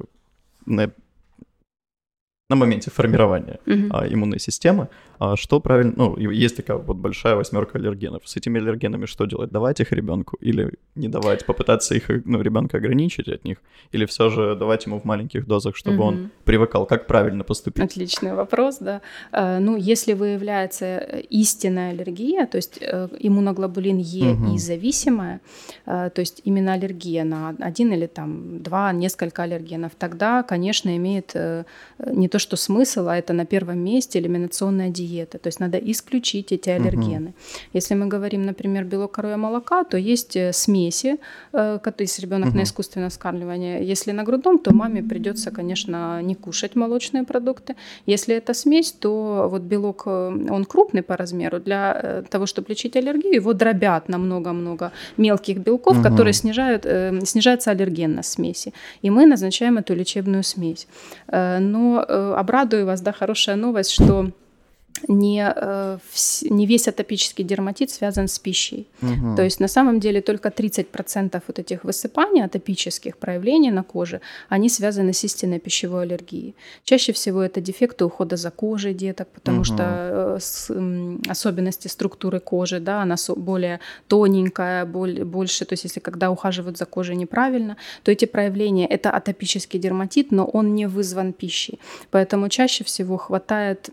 [0.66, 0.92] на
[2.50, 3.90] на моменте формирования mm-hmm.
[3.92, 4.90] а, иммунной системы,
[5.36, 8.22] что правильно, ну, есть такая вот большая восьмерка аллергенов.
[8.26, 9.52] С этими аллергенами что делать?
[9.52, 11.46] Давать их ребенку или не давать?
[11.46, 13.58] Попытаться их, ну, ребенка ограничить от них?
[13.92, 16.08] Или все же давать ему в маленьких дозах, чтобы mm-hmm.
[16.08, 16.86] он привыкал?
[16.86, 17.84] Как правильно поступить?
[17.84, 19.02] Отличный вопрос, да.
[19.32, 24.56] А, ну, если выявляется э, истинная аллергия, то есть э, иммуноглобулин Е mm-hmm.
[24.56, 25.42] и зависимая,
[25.86, 31.36] э, то есть именно аллергия на один или там два, несколько аллергенов, тогда, конечно, имеет
[32.06, 35.38] не то что смысл, а это на первом месте элиминационная диета диеты.
[35.38, 37.30] То есть надо исключить эти аллергены.
[37.30, 37.34] Угу.
[37.74, 41.18] Если мы говорим, например, белок коровьего молока, то есть э, смеси,
[41.54, 42.58] э, если ребенок угу.
[42.58, 43.92] на искусственное вскармливание.
[43.92, 47.76] Если на грудном, то маме придется, конечно, не кушать молочные продукты.
[48.08, 51.60] Если это смесь, то вот белок, э, он крупный по размеру.
[51.60, 56.04] Для того, чтобы лечить аллергию, его дробят на много-много мелких белков, угу.
[56.04, 56.84] которые снижают,
[57.28, 58.74] снижается аллергенность смеси.
[59.04, 60.88] И мы назначаем эту лечебную смесь.
[61.32, 62.06] Но
[62.38, 64.32] обрадую вас, да, хорошая новость, что
[65.08, 65.98] не, э,
[66.50, 68.88] не весь атопический дерматит связан с пищей.
[69.02, 69.36] Угу.
[69.36, 74.70] То есть на самом деле только 30% вот этих высыпаний, атопических проявлений на коже, они
[74.70, 76.56] связаны с истинной пищевой аллергией.
[76.84, 79.66] Чаще всего это дефекты ухода за кожей деток, потому угу.
[79.66, 80.72] что э, с,
[81.30, 86.86] особенности структуры кожи, да, она более тоненькая, более, больше, то есть если когда ухаживают за
[86.86, 91.80] кожей неправильно, то эти проявления– это атопический дерматит, но он не вызван пищей.
[92.12, 93.90] Поэтому чаще всего хватает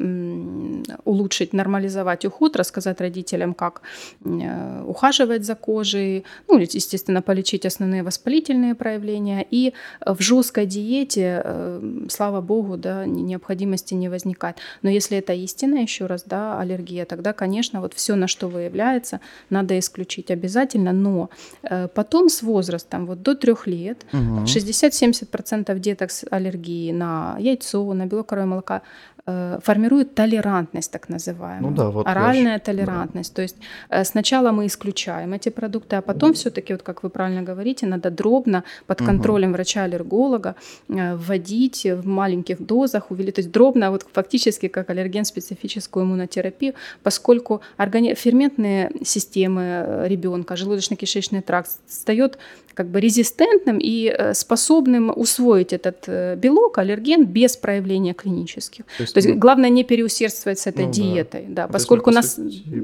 [1.04, 3.82] улучшить, нормализовать уход, рассказать родителям, как
[4.24, 9.46] э, ухаживать за кожей, ну, естественно, полечить основные воспалительные проявления.
[9.50, 9.72] И
[10.04, 14.56] в жесткой диете, э, слава богу, да, необходимости не возникает.
[14.82, 19.20] Но если это истина, еще раз, да, аллергия, тогда, конечно, вот все, на что выявляется,
[19.50, 20.92] надо исключить обязательно.
[20.92, 21.30] Но
[21.62, 24.44] э, потом с возрастом, вот до трех лет, угу.
[24.44, 28.82] 60-70% деток с аллергией на яйцо, на белок коровьего молока
[29.15, 31.70] э, формирует толерантность, так называемую.
[31.70, 33.32] Ну да, вот Оральная толерантность.
[33.32, 33.36] Да.
[33.36, 33.56] То есть
[33.88, 38.10] э, сначала мы исключаем эти продукты, а потом все-таки, вот как вы правильно говорите, надо
[38.10, 39.56] дробно под контролем угу.
[39.56, 40.54] врача-аллерголога
[40.88, 47.60] вводить в маленьких дозах, увеличить, то есть дробно, вот фактически как аллерген специфическую иммунотерапию, поскольку
[47.78, 48.14] органи...
[48.14, 52.38] ферментные системы ребенка, желудочно-кишечный тракт встает
[52.76, 58.84] как бы резистентным и э, способным усвоить этот э, белок, аллерген без проявления клинических.
[58.98, 62.38] То есть, То есть главное не переусердствовать с этой ну, диетой, да, да поскольку нас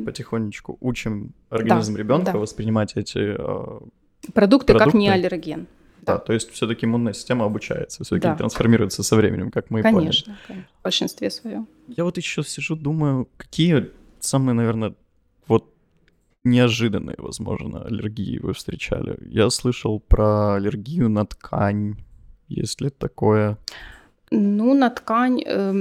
[0.07, 2.39] потихонечку учим организм да, ребенка да.
[2.39, 3.81] воспринимать эти э,
[4.33, 5.67] продукты, продукты как не аллерген.
[6.01, 8.35] Да, да то есть все-таки иммунная система обучается, все-таки да.
[8.35, 9.99] трансформируется со временем, как мы и поняли.
[9.99, 10.39] Конечно,
[10.81, 11.69] в большинстве своем.
[11.87, 14.95] Я вот еще сижу, думаю, какие самые, наверное,
[15.47, 15.72] вот
[16.45, 19.19] неожиданные, возможно, аллергии вы встречали?
[19.27, 21.97] Я слышал про аллергию на ткань.
[22.49, 23.59] Есть ли такое?
[24.35, 25.73] Ну, на ткань, э,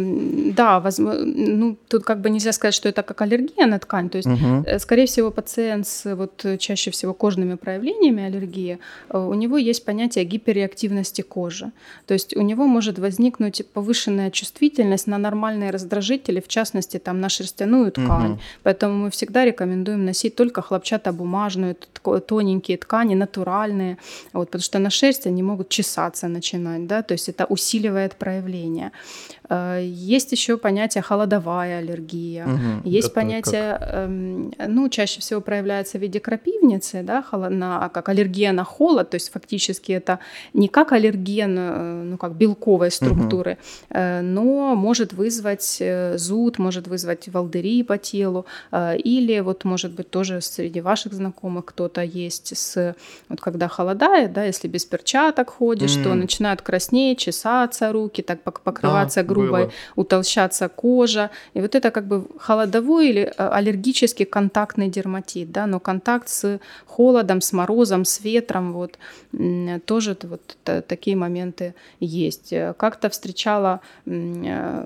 [0.55, 4.09] да, возможно, ну, тут как бы нельзя сказать, что это как аллергия на ткань.
[4.09, 4.65] То есть, угу.
[4.79, 8.77] скорее всего, пациент с вот чаще всего кожными проявлениями аллергии,
[9.09, 11.71] э, у него есть понятие гиперреактивности кожи.
[12.07, 17.29] То есть у него может возникнуть повышенная чувствительность на нормальные раздражители, в частности, там, на
[17.29, 18.31] шерстяную ткань.
[18.31, 18.39] Угу.
[18.63, 21.75] Поэтому мы всегда рекомендуем носить только хлопчатобумажную,
[22.27, 23.97] тоненькие ткани, натуральные,
[24.33, 28.40] вот, потому что на шерсть они могут чесаться начинать, да, то есть это усиливает проявление
[28.41, 28.91] проявления.
[29.51, 32.45] Э, есть еще понятие холодовая аллергия.
[32.45, 33.89] Угу, есть понятие, как?
[33.93, 39.15] Эм, ну, чаще всего проявляется в виде крапивницы, да, на, как аллергия на холод, то
[39.15, 40.19] есть фактически это
[40.53, 43.57] не как аллерген, э, ну, как белковой структуры,
[43.89, 43.99] угу.
[44.21, 45.81] но может вызвать
[46.15, 52.01] зуд, может вызвать волдыри по телу, или вот, может быть, тоже среди ваших знакомых кто-то
[52.01, 52.95] есть с,
[53.27, 56.03] вот когда холодает, да, если без перчаток ходишь, mm.
[56.03, 59.71] то начинают краснеть, чесаться руки, так покрываться а, грубой, было.
[59.95, 61.29] утолщаться кожа.
[61.53, 66.59] И вот это как бы холодовой или э, аллергический контактный дерматит, да, но контакт с
[66.85, 68.97] холодом, с морозом, с ветром, вот
[69.85, 72.53] тоже вот такие моменты есть.
[72.77, 74.85] Как-то встречала, э,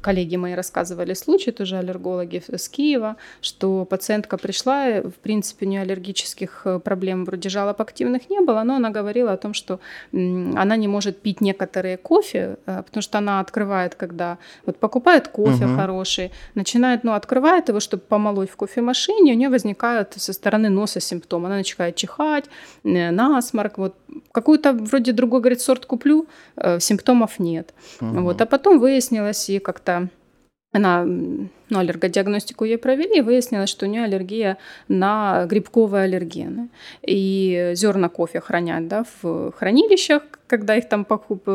[0.00, 6.62] коллеги мои рассказывали случай, тоже аллергологи с Киева, что пациентка пришла, в принципе, не аллергических
[6.64, 9.78] э, проблем вроде жалоб активных не было, но она говорила о том, что
[10.12, 15.76] она не может пить некоторые кофе, потому что она открывает, когда вот покупает кофе угу.
[15.76, 21.00] хороший, начинает, ну, открывает его, чтобы помолоть в кофемашине, у нее возникают со стороны носа
[21.00, 21.46] симптомы.
[21.46, 22.46] Она начинает чихать,
[22.84, 23.94] э, насморк, вот
[24.32, 27.74] какую-то вроде другой, говорит, сорт куплю, э, симптомов нет.
[28.00, 28.20] Угу.
[28.20, 30.08] Вот, а потом выяснилось и как-то
[30.76, 34.58] она, ну, аллергодиагностику ей провели, и выяснилось, что у нее аллергия
[34.88, 36.68] на грибковые аллергены.
[37.02, 41.06] И зерна кофе хранят да, в хранилищах, когда их там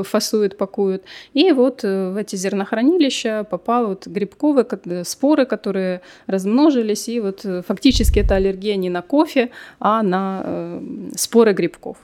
[0.04, 1.04] фасуют, пакуют.
[1.34, 4.66] И вот э, в эти зернохранилища попал вот грибковые
[5.06, 10.82] споры, которые размножились, и вот э, фактически это аллергия не на кофе, а на э,
[11.16, 11.98] споры грибков.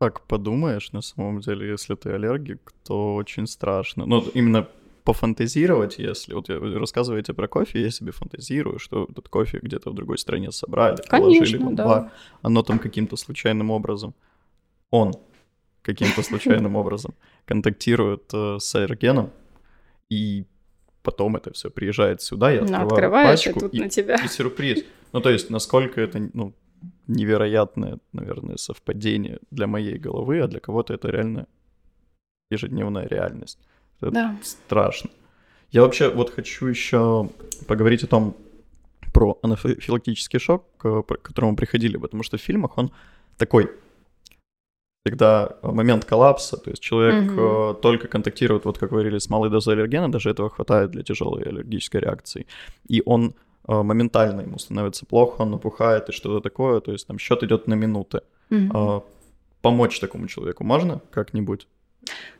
[0.00, 4.06] Так подумаешь, на самом деле, если ты аллергик, то очень страшно.
[4.06, 4.66] Ну, именно
[5.04, 9.94] пофантазировать, если вот вы рассказываете про кофе, я себе фантазирую, что этот кофе где-то в
[9.94, 11.84] другой стране собрали, Конечно, положили в да.
[11.84, 12.12] бар,
[12.42, 14.14] оно там каким-то случайным образом,
[14.90, 15.12] он
[15.82, 19.30] каким-то случайным образом контактирует э, с аллергеном,
[20.08, 20.44] и
[21.02, 24.16] потом это все приезжает сюда, я открываю пачку, и, на тебя.
[24.16, 24.84] и сюрприз.
[25.12, 26.54] Ну, то есть, насколько это, ну,
[27.06, 31.46] невероятное, наверное, совпадение для моей головы, а для кого-то это реально
[32.50, 33.58] ежедневная реальность.
[34.06, 34.36] Это да.
[34.42, 35.10] страшно.
[35.70, 37.28] Я вообще вот хочу еще
[37.66, 38.36] поговорить о том,
[39.12, 42.90] про анафилактический шок, к которому приходили, потому что в фильмах он
[43.36, 43.70] такой
[45.04, 47.74] всегда момент коллапса, то есть человек угу.
[47.74, 52.00] только контактирует, вот как говорили, с малой дозой аллергена, даже этого хватает для тяжелой аллергической
[52.00, 52.46] реакции,
[52.88, 53.34] и он
[53.66, 57.66] э, моментально ему становится плохо, он напухает и что-то такое, то есть там счет идет
[57.66, 58.20] на минуты.
[58.50, 59.04] Угу.
[59.60, 61.66] Помочь такому человеку можно как-нибудь?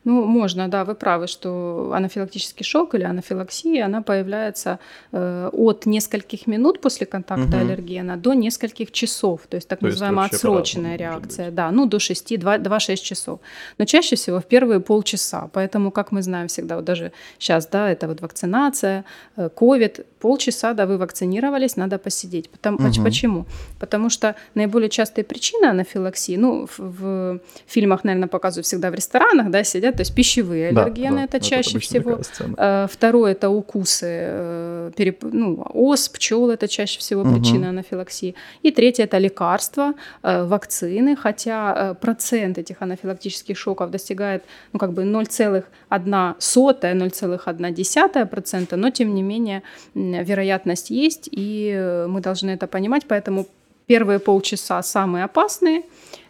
[0.05, 4.79] Ну, можно, да, вы правы, что анафилактический шок или анафилаксия, она появляется
[5.13, 7.65] э, от нескольких минут после контакта угу.
[7.65, 11.99] аллергена до нескольких часов, то есть так то называемая есть отсроченная реакция, да, ну до
[11.99, 13.39] 6, 2-6 часов.
[13.77, 17.89] Но чаще всего в первые полчаса, поэтому, как мы знаем всегда, вот даже сейчас, да,
[17.89, 19.05] это вот вакцинация,
[19.37, 22.49] COVID, э, полчаса, да, вы вакцинировались, надо посидеть.
[22.49, 23.03] Потому, угу.
[23.03, 23.45] Почему?
[23.79, 29.49] Потому что наиболее частые причины анафилаксии, ну, в, в фильмах, наверное, показывают всегда в ресторанах,
[29.49, 32.19] да, сидят, то есть пищевые аллергены да, это да, чаще это всего.
[32.57, 35.23] Э, второе это укусы, э, переп...
[35.23, 37.35] ну, ос, пчел это чаще всего угу.
[37.35, 38.35] причина анафилаксии.
[38.61, 45.03] И третье это лекарства, э, вакцины, хотя процент этих анафилактических шоков достигает, ну, как бы
[45.03, 53.47] 0,1 сотая, 0,1%, но тем не менее вероятность есть, и мы должны это понимать, поэтому
[53.87, 55.83] первые полчаса самые опасные,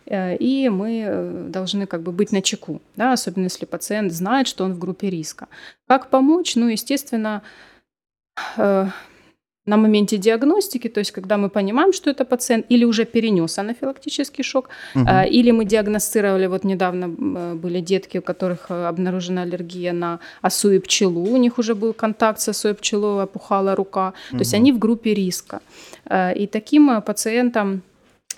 [0.06, 4.66] и мы э, должны как бы быть на чеку, да, особенно если пациент знает, что
[4.66, 5.48] он в группе риска.
[5.88, 6.56] Как помочь?
[6.56, 7.42] Ну, естественно,
[8.58, 8.88] э,
[9.66, 14.44] на моменте диагностики, то есть когда мы понимаем, что это пациент или уже перенес анафилактический
[14.44, 15.06] шок, угу.
[15.32, 17.08] или мы диагностировали, вот недавно
[17.56, 22.42] были детки, у которых обнаружена аллергия на осу и пчелу, у них уже был контакт
[22.42, 24.38] с осой и пчелой, опухала рука, угу.
[24.38, 25.62] то есть они в группе риска.
[26.12, 27.84] И таким пациентам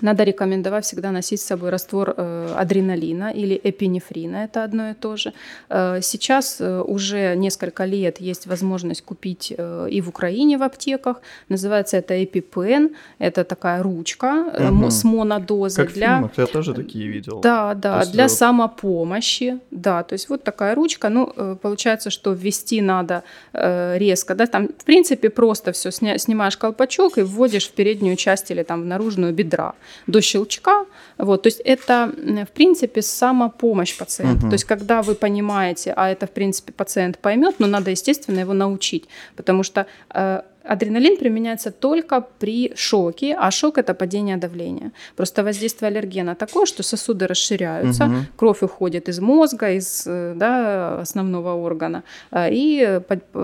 [0.01, 5.17] надо рекомендовать всегда носить с собой раствор э, адреналина или эпинефрина, это одно и то
[5.17, 5.33] же.
[5.69, 9.51] Э, сейчас э, уже несколько лет есть возможность купить
[9.91, 11.21] и в Украине в аптеках.
[11.49, 14.89] Называется это EpiPen, это такая ручка угу.
[14.89, 15.85] с монодозой.
[15.85, 16.07] Как для...
[16.07, 17.41] в фильмах, я тоже такие видел.
[17.41, 22.81] Да, да, есть, для самопомощи, да, то есть вот такая ручка, ну, получается, что ввести
[22.81, 28.51] надо резко, да, там, в принципе, просто все, снимаешь колпачок и вводишь в переднюю часть
[28.51, 29.73] или там в наружную бедра
[30.07, 30.85] до щелчка.
[31.17, 34.41] Вот, то есть это, в принципе, самопомощь пациента.
[34.41, 34.49] Угу.
[34.49, 38.53] То есть когда вы понимаете, а это, в принципе, пациент поймет, но надо, естественно, его
[38.53, 39.05] научить.
[39.35, 44.91] Потому что э, Адреналин применяется только при шоке, а шок это падение давления.
[45.15, 48.15] Просто воздействие аллергена такое, что сосуды расширяются, угу.
[48.35, 52.99] кровь уходит из мозга, из да, основного органа, а, и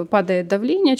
[0.09, 0.97] падает давление.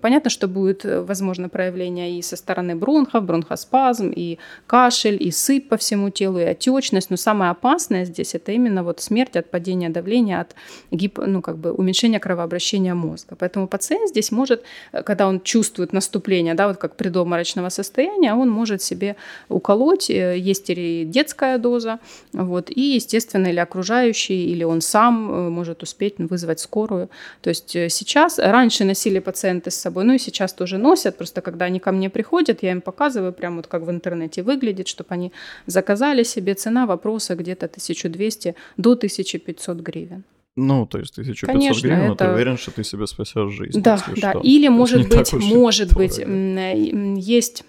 [0.00, 5.76] Понятно, что будет возможно проявление и со стороны бронхов, бронхоспазм, и кашель, и сыпь по
[5.76, 7.10] всему телу, и отечность.
[7.10, 10.54] Но самое опасное здесь это именно вот смерть от падения давления, от
[10.90, 13.36] гип, ну, как бы уменьшения кровообращения мозга.
[13.38, 14.62] Поэтому пациент здесь может,
[15.04, 19.14] когда он чувствует чувствует наступление, да, вот как предобморочного состояния, он может себе
[19.48, 21.98] уколоть, э, есть или детская доза,
[22.32, 27.08] вот, и, естественно, или окружающий, или он сам э, может успеть вызвать скорую.
[27.42, 31.40] То есть э, сейчас, раньше носили пациенты с собой, ну и сейчас тоже носят, просто
[31.40, 35.14] когда они ко мне приходят, я им показываю прямо вот как в интернете выглядит, чтобы
[35.14, 35.32] они
[35.66, 40.24] заказали себе, цена вопроса где-то 1200 до 1500 гривен.
[40.54, 42.26] Ну, то есть 1500 Конечно, гривен, это...
[42.26, 43.80] ты уверен, что ты себе спасешь жизнь.
[43.80, 44.32] Да, да.
[44.32, 44.40] Что.
[44.40, 47.64] Или, может быть, может быть, есть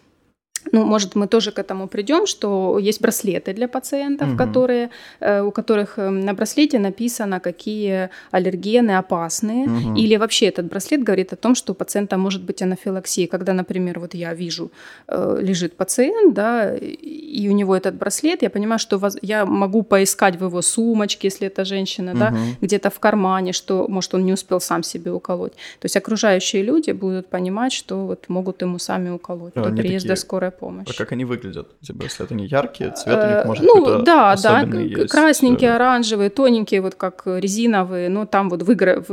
[0.72, 4.38] ну, может, мы тоже к этому придем, что есть браслеты для пациентов, угу.
[4.38, 9.66] которые, э, у которых э, на браслете написано, какие аллергены опасные.
[9.66, 9.96] Угу.
[9.96, 13.28] Или вообще этот браслет говорит о том, что у пациента может быть анафилаксия.
[13.28, 14.72] Когда, например, вот я вижу,
[15.08, 20.40] э, лежит пациент, да, и у него этот браслет, я понимаю, что я могу поискать
[20.40, 22.20] в его сумочке, если это женщина, угу.
[22.20, 25.54] да, где-то в кармане, что, может, он не успел сам себе уколоть.
[25.80, 30.16] То есть окружающие люди будут понимать, что вот могут ему сами уколоть до приезда такие...
[30.16, 30.88] скорой помощь.
[30.90, 31.68] А как они выглядят?
[31.82, 35.12] Эти браслеты, они яркие, цвет у них э, может Ну, да, да, есть.
[35.12, 35.76] красненькие, э.
[35.76, 39.04] оранжевые, тоненькие, вот как резиновые, но там вот выигра...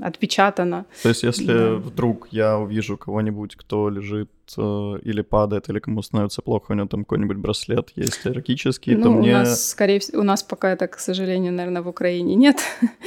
[0.00, 0.86] отпечатано.
[1.02, 1.74] То есть если да.
[1.74, 6.86] вдруг я увижу кого-нибудь, кто лежит э, или падает, или кому становится плохо, у него
[6.86, 9.30] там какой-нибудь браслет есть эротический, ну, то мне...
[9.30, 12.58] у нас, скорее всего, у нас пока это, к сожалению, наверное, в Украине нет.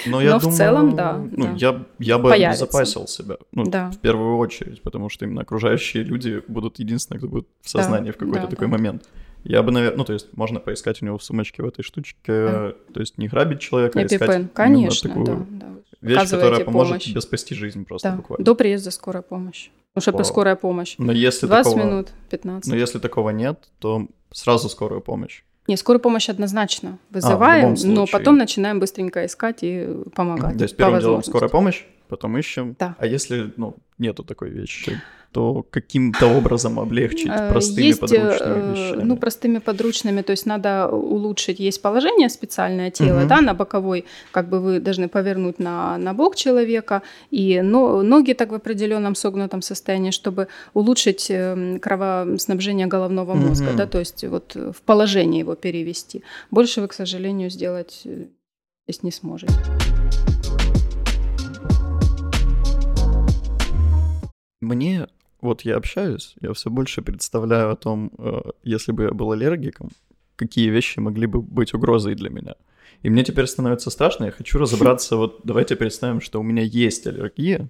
[0.07, 1.17] Но, я Но думаю, в целом, да.
[1.17, 1.53] Ну, да.
[1.57, 2.65] Я, я бы Появится.
[2.65, 3.91] обезопасил себя, ну, да.
[3.91, 8.13] в первую очередь, потому что именно окружающие люди будут единственные, кто будет в сознании да,
[8.13, 8.71] в какой-то да, такой да.
[8.71, 9.09] момент.
[9.43, 12.17] Я бы, наверное, ну, то есть можно поискать у него в сумочке в этой штучке,
[12.27, 12.73] да.
[12.93, 15.67] то есть не грабить человека, а искать Конечно, такую да, да.
[16.01, 17.05] Вещь, которая поможет помощь.
[17.05, 18.15] тебе спасти жизнь просто да.
[18.15, 18.45] буквально.
[18.45, 19.69] До приезда скорая помощь.
[19.95, 20.95] Ну, чтобы скорая помощь.
[20.97, 21.85] Но если 20 такого...
[21.85, 22.69] минут, 15.
[22.69, 25.43] Но если такого нет, то сразу скорую помощь.
[25.67, 30.57] Не, скорую помощь однозначно вызываем, а, но потом начинаем быстренько искать и помогать.
[30.57, 32.75] То есть первым делом скорая помощь, потом ищем.
[32.79, 32.95] Да.
[32.97, 34.99] А если ну, нету такой вещи?
[35.31, 39.03] То каким-то образом облегчить э, простыми есть, подручными э, вещами?
[39.03, 43.27] Ну, простыми подручными, то есть надо улучшить, есть положение специальное тела, угу.
[43.27, 48.33] да, на боковой, как бы вы должны повернуть на, на бок человека, и но, ноги
[48.33, 53.77] так в определенном согнутом состоянии, чтобы улучшить эм, кровоснабжение головного мозга, угу.
[53.77, 56.23] да, то есть вот в положение его перевести.
[56.51, 58.25] Больше вы, к сожалению, сделать э,
[58.87, 59.53] здесь не сможете.
[64.61, 65.07] Мне
[65.41, 69.89] вот я общаюсь, я все больше представляю о том, э, если бы я был аллергиком,
[70.35, 72.55] какие вещи могли бы быть угрозой для меня.
[73.01, 77.07] И мне теперь становится страшно, я хочу разобраться, вот давайте представим, что у меня есть
[77.07, 77.69] аллергия,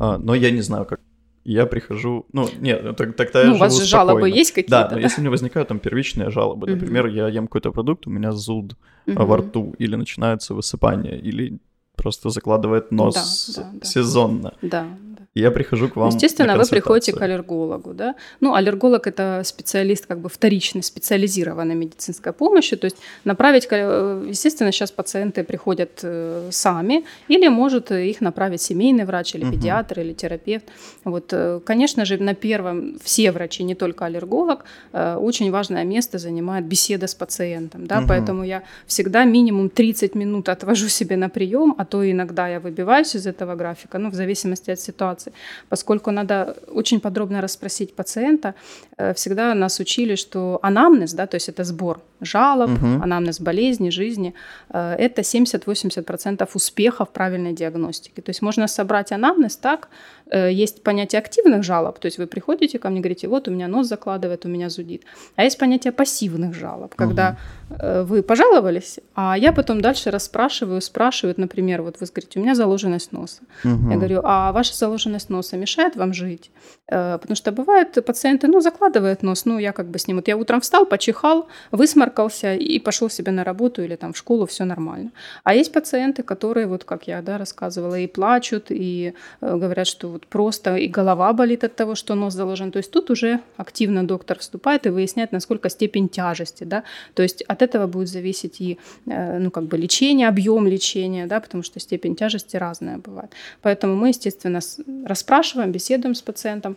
[0.00, 1.00] а, но я не знаю, как
[1.44, 4.34] я прихожу, ну, нет, ну, так, тогда я Ну, у вас же жалобы спокойно.
[4.34, 4.96] есть какие-то, Да, да?
[4.96, 8.32] но если у меня возникают там первичные жалобы, например, я ем какой-то продукт, у меня
[8.32, 11.58] зуд а, во рту, или начинается высыпание, или
[11.96, 13.86] просто закладывает нос Да, да, да.
[13.86, 14.54] сезонно.
[14.62, 15.14] Да, да.
[15.34, 18.14] Я прихожу к вам Естественно, вы приходите к аллергологу, да.
[18.40, 22.76] Ну, аллерголог это специалист как бы вторичной, специализированной медицинской помощи.
[22.76, 29.04] То есть направить, э, естественно, сейчас пациенты приходят э, сами, или может их направить семейный
[29.04, 30.66] врач, или педиатр, или терапевт.
[31.04, 36.64] Вот, э, конечно же, на первом все врачи, не только аллерголог, очень важное место занимает
[36.66, 41.86] беседа с пациентом, да, поэтому я всегда минимум 30 минут отвожу себе на прием, а
[41.86, 45.32] то иногда я выбиваюсь из этого графика, ну, в зависимости от ситуации,
[45.68, 48.54] поскольку надо очень подробно расспросить пациента.
[48.98, 53.02] Э, Всегда нас учили, что анамнез, да, то есть это сбор жалоб, Мгм.
[53.02, 54.32] анамнез болезни, жизни,
[54.70, 58.22] э, это 70-80% успеха в правильной диагностике.
[58.22, 59.88] То есть можно собрать анамнез так,
[60.32, 63.86] есть понятие активных жалоб, то есть вы приходите ко мне, говорите, вот у меня нос
[63.86, 65.02] закладывает, у меня зудит.
[65.36, 67.36] А есть понятие пассивных жалоб, когда
[67.70, 72.54] э, вы пожаловались, а я потом дальше расспрашиваю, спрашивают, например, вот вы говорите, у меня
[72.54, 73.42] заложенность носа.
[73.64, 73.90] Мгм.
[73.90, 76.50] Я говорю, а ваша заложенность носа мешает вам жить?
[76.88, 80.28] Э, Потому что бывают пациенты, ну, закладывают нос, ну, я как бы с ним, вот
[80.28, 84.64] я утром встал, почихал, высморкался и пошел себе на работу или там в школу, все
[84.64, 85.10] нормально.
[85.44, 90.08] А есть пациенты, которые, вот как я, да, рассказывала, и плачут, и э, говорят, что
[90.14, 92.70] вот просто и голова болит от того, что нос заложен.
[92.70, 96.84] То есть тут уже активно доктор вступает и выясняет, насколько степень тяжести, да,
[97.14, 101.40] то есть от этого будет зависеть и, э, ну, как бы лечение, объем лечения, да,
[101.40, 103.32] потому что степень тяжести разная бывает.
[103.60, 104.60] Поэтому мы, естественно,
[105.04, 106.76] расспрашиваем, беседуем с пациентом.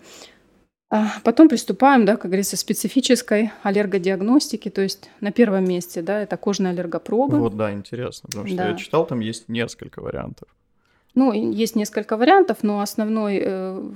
[0.89, 6.37] А Потом приступаем, да, как говорится, специфической аллергодиагностике, то есть на первом месте, да, это
[6.37, 7.37] кожные аллергопробы.
[7.39, 8.69] Вот, да, интересно, потому что Да.
[8.69, 10.47] я читал, там есть несколько вариантов.
[11.17, 13.89] Ну, есть несколько вариантов, но основной э,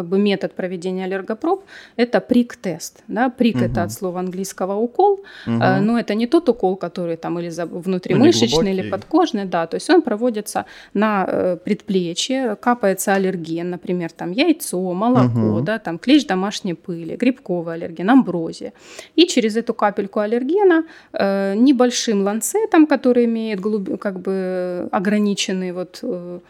[0.00, 1.60] как бы метод проведения аллергопроб–
[1.96, 3.02] это прик-тест.
[3.08, 3.28] Да?
[3.28, 3.64] Прик Мгм.
[3.64, 5.62] это от слова английского укол, Мгм.
[5.62, 8.90] э, но это не тот укол, который там или за- внутримышечный, или глубокий.
[8.90, 15.38] подкожный, да, то есть он проводится на э, предплечье, капается аллерген, например, там яйцо, молоко,
[15.38, 15.64] Мгм.
[15.64, 18.72] да, там клещ домашней пыли, грибковый аллерген, амброзия.
[19.16, 25.98] И через эту капельку аллергена э, небольшим ланцетом, который имеет глуб- как бы ограниченный вот
[26.02, 26.40] э,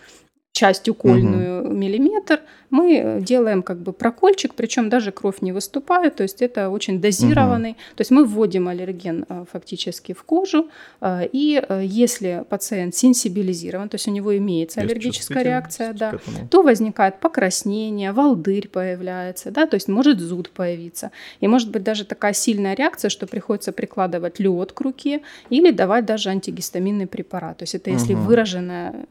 [0.60, 6.42] часть укольную миллиметр, мы делаем как бы прокольчик, причем даже кровь не выступает, то есть
[6.42, 10.68] это очень дозированный, то есть мы вводим аллерген э, фактически в кожу,
[11.00, 16.18] э, и э, если пациент сенсибилизирован, то есть у него имеется Есть аллергическая реакция, да,
[16.50, 21.10] то возникает покраснение, волдырь появляется, да, то есть может зуд появиться.
[21.40, 26.04] И может быть даже такая сильная реакция, что приходится прикладывать лед к руке или давать
[26.04, 27.56] даже антигистаминный препарат.
[27.56, 28.26] То есть это если Мгм.
[28.26, 29.06] выраженная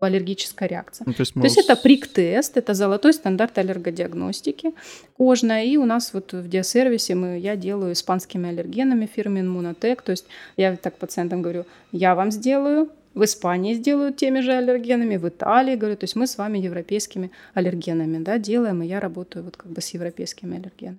[0.00, 1.04] аллергическая реакция.
[1.06, 4.72] Ну, то есть, То есть это прик-тест, это золотой стандарт аллергодиагностики
[5.16, 5.64] кожная.
[5.64, 10.02] И у нас вот в диасервисе мы, я делаю испанскими аллергенами фирмы Immunotec.
[10.04, 10.26] То есть
[10.56, 15.74] я так пациентам говорю, я вам сделаю, в Испании сделают теми же аллергенами, в Италии,
[15.76, 19.72] говорю, то есть мы с вами европейскими аллергенами да, делаем, и я работаю вот как
[19.72, 20.98] бы с европейскими аллергенами.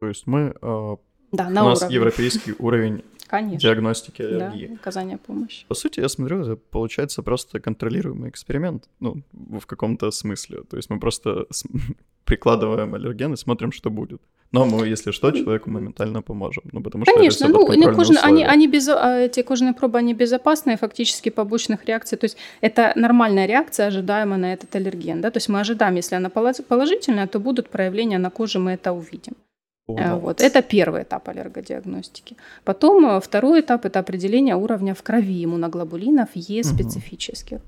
[0.00, 0.54] То есть мы...
[0.62, 0.96] э,
[1.32, 1.94] Да, у на нас уровне.
[1.96, 3.58] европейский уровень Конечно.
[3.58, 4.74] диагностики Да, аллергии.
[4.74, 5.66] оказания помощи.
[5.68, 10.62] По сути, я смотрю, это получается просто контролируемый эксперимент, ну, в каком-то смысле.
[10.70, 11.46] То есть мы просто
[12.24, 14.20] прикладываем аллерген и смотрим, что будет.
[14.52, 16.62] Но мы, если что, человеку моментально поможем.
[16.72, 19.74] Ну, потому что Конечно, это всё ну, подконтрольные кожные, они, они без, а, эти кожные
[19.74, 22.16] пробы, они безопасные, фактически побочных реакций.
[22.16, 25.20] То есть это нормальная реакция, ожидаемая на этот аллерген.
[25.20, 25.30] Да?
[25.30, 28.92] То есть мы ожидаем, если она поло- положительная, то будут проявления на коже, мы это
[28.92, 29.34] увидим.
[29.88, 30.14] Э.
[30.14, 30.40] Вот.
[30.40, 32.36] Это первый этап аллергодиагностики.
[32.64, 37.60] Потом э, второй этап– это определение уровня в крови иммуноглобулинов Е специфических.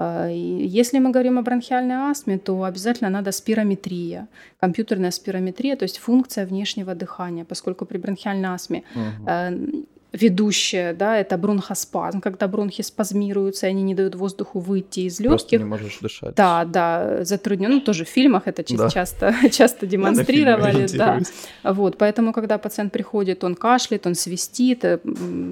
[0.00, 5.98] И Если мы говорим о бронхиальной астме, то обязательно надо спирометрия, компьютерная спирометрия, то есть
[5.98, 9.86] функция внешнего дыхания, поскольку при бронхиальной астме Мгм.
[10.12, 15.58] Ведущая, да, это бронхоспазм, когда бронхи спазмируются, они не дают воздуху выйти из Просто легких.
[15.60, 16.34] не можешь дышать.
[16.34, 17.74] Да, да, затруднено.
[17.74, 18.90] Ну, тоже в фильмах это Да.
[18.90, 21.20] часто, часто демонстрировали, да.
[21.62, 24.98] Вот, поэтому, когда пациент приходит, он кашляет, он свистит, э,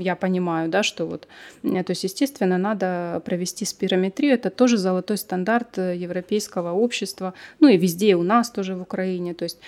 [0.01, 1.29] я понимаю, да, что вот,
[1.63, 7.69] э, то есть, естественно, надо провести спирометрию, это тоже золотой стандарт э, европейского общества, ну
[7.69, 9.59] и везде у нас тоже в Украине, то есть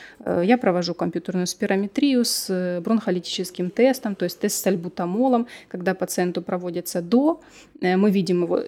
[0.42, 7.02] я провожу компьютерную спирометрию с бронхолитическим тестом, то есть тест с альбутамолом, когда пациенту проводится
[7.02, 7.40] до,
[7.82, 8.60] э, мы видим его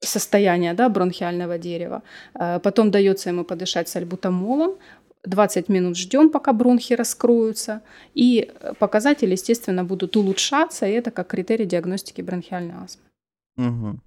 [0.00, 2.02] состояние да, бронхиального дерева.
[2.34, 4.76] Э, Потом дается ему подышать с альбутамолом.
[5.24, 7.80] 20 минут ждем, пока бронхи раскроются.
[8.14, 10.86] И показатели, естественно, будут улучшаться.
[10.86, 13.04] И это как критерий диагностики бронхиальной астмы.
[13.56, 14.02] Мгм.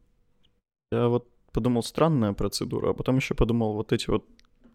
[0.92, 4.26] Я вот подумал, странная процедура, а потом еще подумал, вот эти вот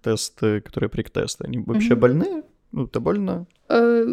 [0.02, 2.00] тесты, которые прик-тесты, они вообще угу.
[2.00, 2.42] больные?
[2.72, 3.46] Ну, это больно?
[3.68, 4.04] Э,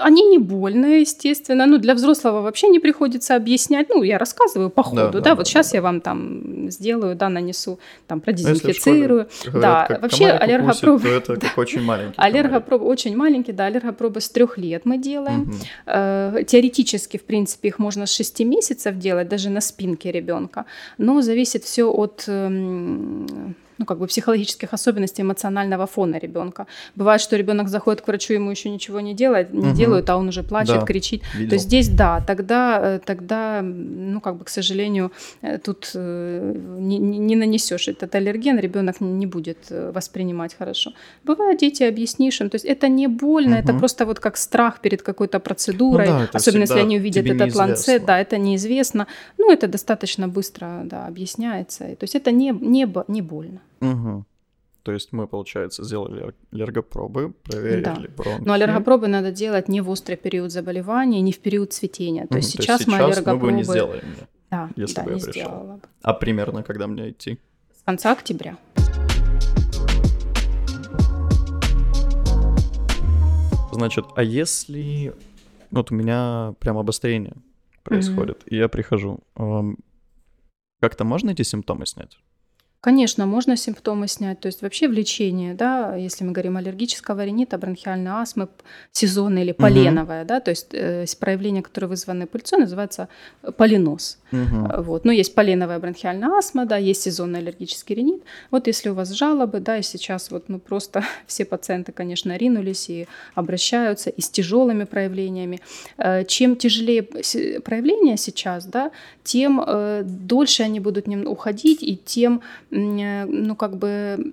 [0.00, 1.66] они не больные, естественно.
[1.66, 3.88] Ну, для взрослого вообще не приходится объяснять.
[3.88, 5.78] Ну, я рассказываю по ходу, да, да, да, да вот да, сейчас да.
[5.78, 9.28] я вам там сделаю, да, нанесу, там, ну, продезинфицирую.
[9.30, 11.02] Школе, да, как вообще аллергопробы...
[11.02, 12.14] то это как очень маленький.
[12.16, 15.42] Аллергопробы очень маленькие, да, аллергопробы с трех лет мы делаем.
[15.42, 16.44] Угу.
[16.44, 20.64] Теоретически, в принципе, их можно с 6 месяцев делать, даже на спинке ребенка.
[20.98, 26.66] Но зависит все от эм, ну, как бы психологических особенностей эмоционального фона ребенка.
[26.94, 29.76] Бывает, что ребенок заходит к врачу, ему еще ничего не делает, не угу.
[29.76, 31.22] делают, а он уже плачет, да, кричит.
[31.34, 31.50] Видел.
[31.50, 35.12] То есть здесь да, тогда, э, тогда, ну, как бы, к сожалению,
[35.42, 40.92] э, тут э, не, не нанесешь этот аллерген, ребенок не будет воспринимать хорошо.
[41.24, 43.64] Бывают дети объяснишь им, то есть это не больно, угу.
[43.64, 47.54] это просто вот как страх перед какой-то процедурой, ну, да, особенно если они увидят этот
[47.54, 49.06] ланцет, да, это неизвестно.
[49.38, 51.84] Ну, это достаточно быстро, да, объясняется.
[51.84, 53.60] То есть это не, не, не больно.
[53.82, 54.24] Угу.
[54.82, 58.02] То есть мы, получается, сделали аллергопробы, проверили да.
[58.16, 58.44] бронхи.
[58.44, 62.22] Но аллергопробы надо делать не в острый период заболевания, не в период цветения.
[62.22, 62.36] То, угу.
[62.38, 63.46] есть, сейчас То есть сейчас мы аллергопробы...
[63.46, 64.02] мы бы не сделали,
[64.50, 65.42] да, если да, бы я не пришел.
[65.42, 65.82] Сделала бы.
[66.02, 67.38] А примерно когда мне идти?
[67.76, 68.58] С конца октября.
[73.72, 75.14] Значит, а если
[75.70, 77.34] вот у меня прям обострение
[77.82, 78.48] происходит, mm-hmm.
[78.48, 79.20] и я прихожу,
[80.80, 82.18] как-то можно эти симптомы снять?
[82.82, 84.40] Конечно, можно симптомы снять.
[84.40, 88.48] То есть вообще в лечении, да, если мы говорим аллергического ринита, бронхиальной астмы,
[88.90, 90.28] сезонной или поленовая, угу.
[90.28, 93.08] да, то есть э, проявления, которые вызваны пыльцой, называется
[93.56, 94.18] полиноз.
[94.32, 94.82] Угу.
[94.82, 95.04] Вот.
[95.04, 98.24] Ну, есть поленовая бронхиальная астма, да, есть сезонный аллергический ринит.
[98.50, 102.90] Вот если у вас жалобы, да, и сейчас вот, ну, просто все пациенты, конечно, ринулись
[102.90, 103.06] и
[103.36, 105.60] обращаются и с тяжелыми проявлениями.
[105.98, 108.90] Э, чем тяжелее проявления сейчас, да,
[109.22, 114.32] тем э, дольше они будут уходить, и тем, э, ну, как бы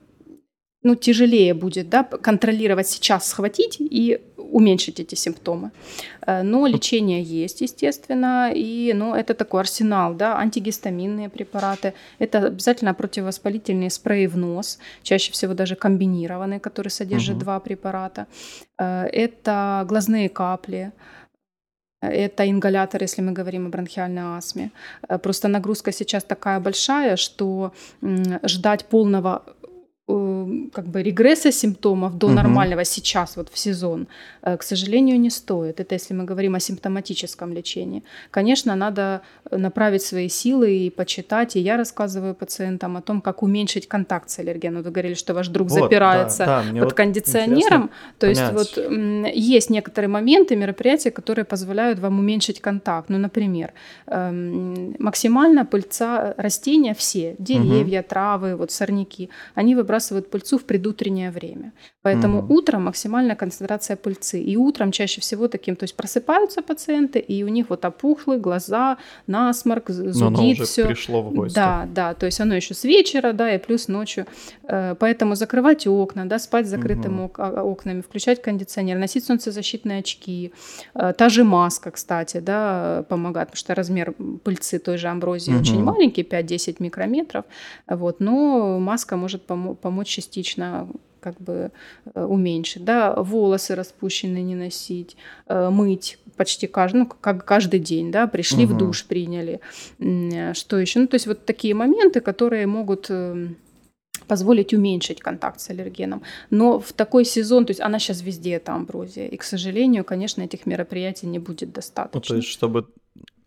[0.82, 5.72] ну, тяжелее будет да, контролировать сейчас, схватить и уменьшить эти симптомы.
[6.26, 12.94] Э, но лечение есть, естественно, и ну, это такой арсенал, да, антигистаминные препараты, это обязательно
[12.94, 17.44] противовоспалительные спреи в нос, чаще всего даже комбинированные, которые содержат угу.
[17.44, 18.26] два препарата.
[18.80, 20.92] Э, это глазные капли,
[22.02, 24.72] это ингалятор, если мы говорим о бронхиальной астме.
[25.08, 27.74] Э, просто нагрузка сейчас такая большая, что
[28.44, 29.44] ждать полного
[30.74, 32.36] как бы регресса симптомов до угу.
[32.36, 34.08] нормального сейчас, вот в сезон,
[34.42, 35.80] э, к сожалению, не стоит.
[35.80, 38.04] Это если мы говорим о симптоматическом лечении.
[38.32, 41.56] Конечно, надо направить свои силы и почитать.
[41.56, 44.82] И я рассказываю пациентам о том, как уменьшить контакт с аллергеном.
[44.84, 47.92] Вы говорили, что ваш друг вот, запирается да, да, под вот кондиционером.
[48.18, 48.56] То есть понять.
[48.56, 53.10] вот есть некоторые моменты, мероприятия, которые позволяют вам уменьшить контакт.
[53.10, 53.74] Ну, например,
[54.08, 58.10] эм, максимально пыльца растения все, деревья, угу.
[58.10, 61.72] травы, вот сорняки, они выбрасывают выбрасывают пыльцу в предутреннее время.
[62.02, 62.56] Поэтому угу.
[62.56, 64.42] утром максимальная концентрация пыльцы.
[64.42, 68.98] И утром чаще всего таким, то есть просыпаются пациенты, и у них вот опухлые глаза,
[69.28, 70.86] насморк, зудит все.
[70.86, 71.56] пришло в гости.
[71.56, 74.26] Да, да, то есть оно еще с вечера, да, и плюс ночью.
[74.64, 77.72] Э, поэтому закрывать окна, да, спать с закрытыми угу.
[77.72, 80.52] окнами, включать кондиционер, носить солнцезащитные очки.
[80.96, 85.62] Э, та же маска, кстати, да, помогает, потому что размер пыльцы той же амброзии угу.
[85.62, 87.44] очень маленький, 5-10 микрометров,
[87.88, 90.88] вот, но маска может помочь помочь частично
[91.20, 91.72] как бы
[92.16, 95.18] э, уменьшить, да, волосы распущенные не носить,
[95.48, 98.74] э, мыть почти каждый, ну, как каждый день, да, пришли угу.
[98.74, 99.60] в душ, приняли,
[100.54, 103.12] что еще, ну, то есть вот такие моменты, которые могут
[104.28, 106.22] позволить уменьшить контакт с аллергеном.
[106.52, 110.44] Но в такой сезон, то есть она сейчас везде, эта амброзия, и, к сожалению, конечно,
[110.44, 112.20] этих мероприятий не будет достаточно.
[112.20, 112.88] Ну, то есть, чтобы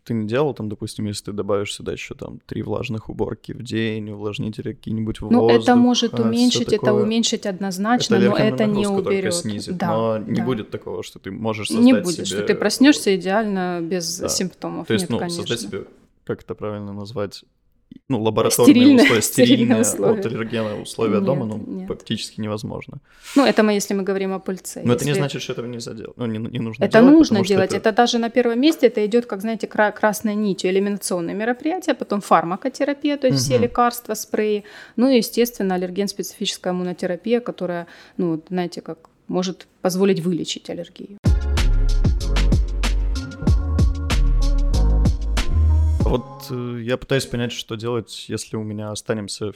[0.03, 3.63] ты не делал, там, допустим, если ты добавишь сюда еще там три влажных уборки в
[3.63, 8.65] день, увлажнители какие-нибудь в Ну, это может а, уменьшить, это уменьшить однозначно, это но это
[8.65, 9.33] не уберет.
[9.33, 10.45] снизит, да, но не да.
[10.45, 12.25] будет такого, что ты можешь создать Не будет, себе...
[12.25, 14.29] что ты проснешься идеально без да.
[14.29, 14.87] симптомов.
[14.87, 15.41] То есть, Нет, ну, конечно.
[15.41, 15.85] создать себе,
[16.25, 17.43] как это правильно назвать,
[18.09, 20.19] ну, лабораторные стерильные, условия, стерильные, условия.
[20.19, 21.87] от аллергена условия нет, дома, ну, нет.
[21.87, 22.99] практически невозможно.
[23.35, 24.81] Ну, это мы, если мы говорим о пыльце.
[24.83, 24.95] Но если...
[24.95, 26.17] это не значит, что этого нельзя делать.
[26.17, 27.13] Ну, не, не нужно это делать.
[27.13, 27.73] нужно делать.
[27.73, 27.89] Это...
[27.89, 33.17] это даже на первом месте, это идет, как, знаете, красной нитью, элиминационные мероприятия, потом фармакотерапия,
[33.17, 33.45] то есть угу.
[33.45, 34.63] все лекарства, спреи,
[34.95, 37.87] ну и, естественно, аллерген-специфическая иммунотерапия, которая,
[38.17, 41.17] ну, знаете, как может позволить вылечить аллергию.
[46.13, 49.53] Вот э, я пытаюсь понять, что делать, если у меня останемся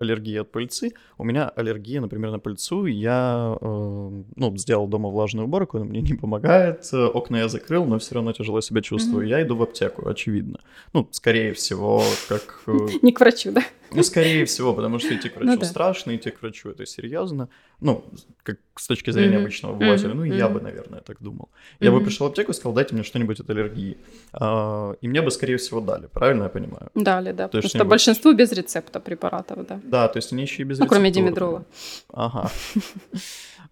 [0.00, 0.92] аллергия от пыльцы.
[1.18, 2.86] У меня аллергия, например, на пыльцу.
[2.86, 7.98] Я э, ну, сделал дома влажную уборку, она мне не помогает, окна я закрыл, но
[7.98, 9.26] все равно тяжело себя чувствую.
[9.26, 9.30] Mm-hmm.
[9.30, 10.60] Я иду в аптеку, очевидно.
[10.94, 12.62] Ну, скорее всего, как...
[12.66, 13.62] Э, не к врачу, да?
[13.94, 15.66] Ну, скорее всего, потому что идти к врачу ну, да.
[15.66, 17.48] страшно, идти к врачу это серьезно.
[17.80, 18.04] Ну,
[18.42, 19.40] как с точки зрения mm-hmm.
[19.40, 20.14] обычного обывателя, mm-hmm.
[20.14, 21.48] ну, я бы, наверное, так думал.
[21.80, 21.98] Я mm-hmm.
[21.98, 23.96] бы пришел в аптеку и сказал, дайте мне что-нибудь от аллергии.
[24.32, 26.90] А, и мне бы, скорее всего, дали, правильно я понимаю?
[26.94, 29.80] Дали, да, то потому что большинство без рецепта препаратов, да.
[29.84, 30.94] Да, то есть они еще и без ну, рецепта.
[30.94, 31.64] кроме димедрола.
[32.12, 32.50] Ага.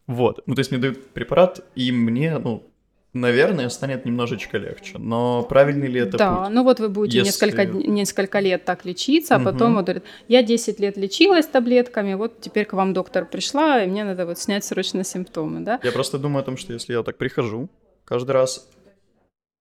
[0.09, 0.43] Вот.
[0.47, 2.72] Ну, то есть мне дают препарат, и мне, ну,
[3.13, 4.99] наверное, станет немножечко легче.
[4.99, 6.55] Но правильный ли это Да, путь?
[6.55, 7.47] ну вот вы будете Если...
[7.47, 9.45] несколько, несколько лет так лечиться, а угу.
[9.47, 13.87] потом вот говорит, я 10 лет лечилась таблетками, вот теперь к вам доктор пришла, и
[13.87, 15.81] мне надо вот снять срочно симптомы, да?
[15.83, 17.69] Я просто думаю о том, что если я так прихожу
[18.05, 18.69] каждый раз,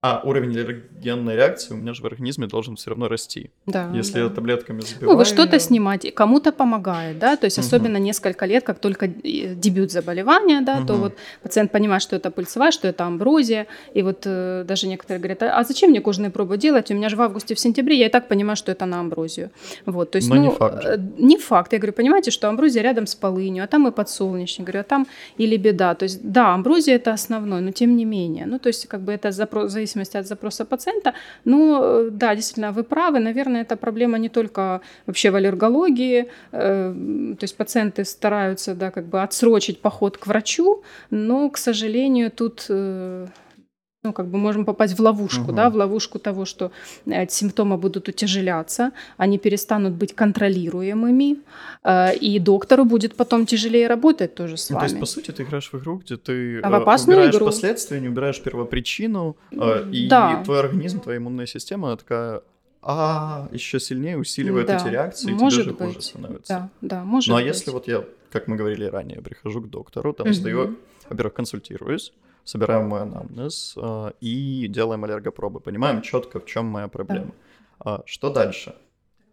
[0.04, 3.52] а уровень аллергенной реакции у меня же в организме должен все равно расти.
[3.68, 3.91] Да.
[3.93, 4.30] Если да.
[4.30, 5.12] таблетками забиваю...
[5.12, 7.68] Ну, вы что-то снимать, кому-то помогает, да, то есть угу.
[7.68, 10.88] особенно несколько лет, как только дебют заболевания, да, угу.
[10.88, 15.20] то вот пациент понимает, что это пыльцевая, что это амброзия, и вот э, даже некоторые
[15.20, 18.08] говорят, а зачем мне кожные пробы делать, у меня же в августе, в сентябре, я
[18.08, 19.52] и так понимаю, что это на амброзию.
[19.86, 20.84] Вот, то есть, Но ну, не факт.
[20.84, 21.74] Э, не факт.
[21.74, 25.08] Я говорю, понимаете, что амброзия рядом с полынью, а там и подсолнечник, говорю, а там
[25.38, 25.93] или беда.
[25.93, 28.47] То есть, да, амброзия это основной, но тем не менее.
[28.47, 31.14] Ну, то есть, как бы это запрос, зависимости от запроса пациента.
[31.46, 33.20] Но э, да, действительно, вы правы.
[33.20, 36.28] Наверное, эта проблема не только вообще в аллергологии.
[36.52, 36.94] Э,
[37.39, 42.66] то есть пациенты стараются да, как бы отсрочить поход к врачу, но, к сожалению, тут
[42.70, 43.28] э,
[44.04, 45.54] ну, как бы можем попасть в ловушку, угу.
[45.54, 46.72] да, в ловушку того, что
[47.06, 51.38] э, симптомы будут утяжеляться, они перестанут быть контролируемыми,
[51.84, 54.88] э, и доктору будет потом тяжелее работать тоже с ну, вами.
[54.88, 57.45] То есть, по сути, ты играешь в игру, где ты а в э, убираешь игру.
[57.45, 59.36] последствия, не убираешь первопричину,
[59.91, 60.41] и да.
[60.43, 62.41] твой организм, твоя иммунная система такая
[62.84, 65.88] а еще сильнее усиливает да, эти реакции, может и тебе же быть.
[65.88, 66.54] хуже становится.
[66.54, 67.45] Да, да, может Ну а быть.
[67.45, 70.34] если вот я, как мы говорили ранее, прихожу к доктору, там угу.
[70.34, 70.78] сдаю,
[71.08, 72.12] во-первых, консультируюсь,
[72.44, 77.28] собираем мой анамнез э, и делаем аллергопробы, понимаем четко, в чем моя проблема.
[77.28, 77.96] Да.
[77.96, 78.76] А, что дальше?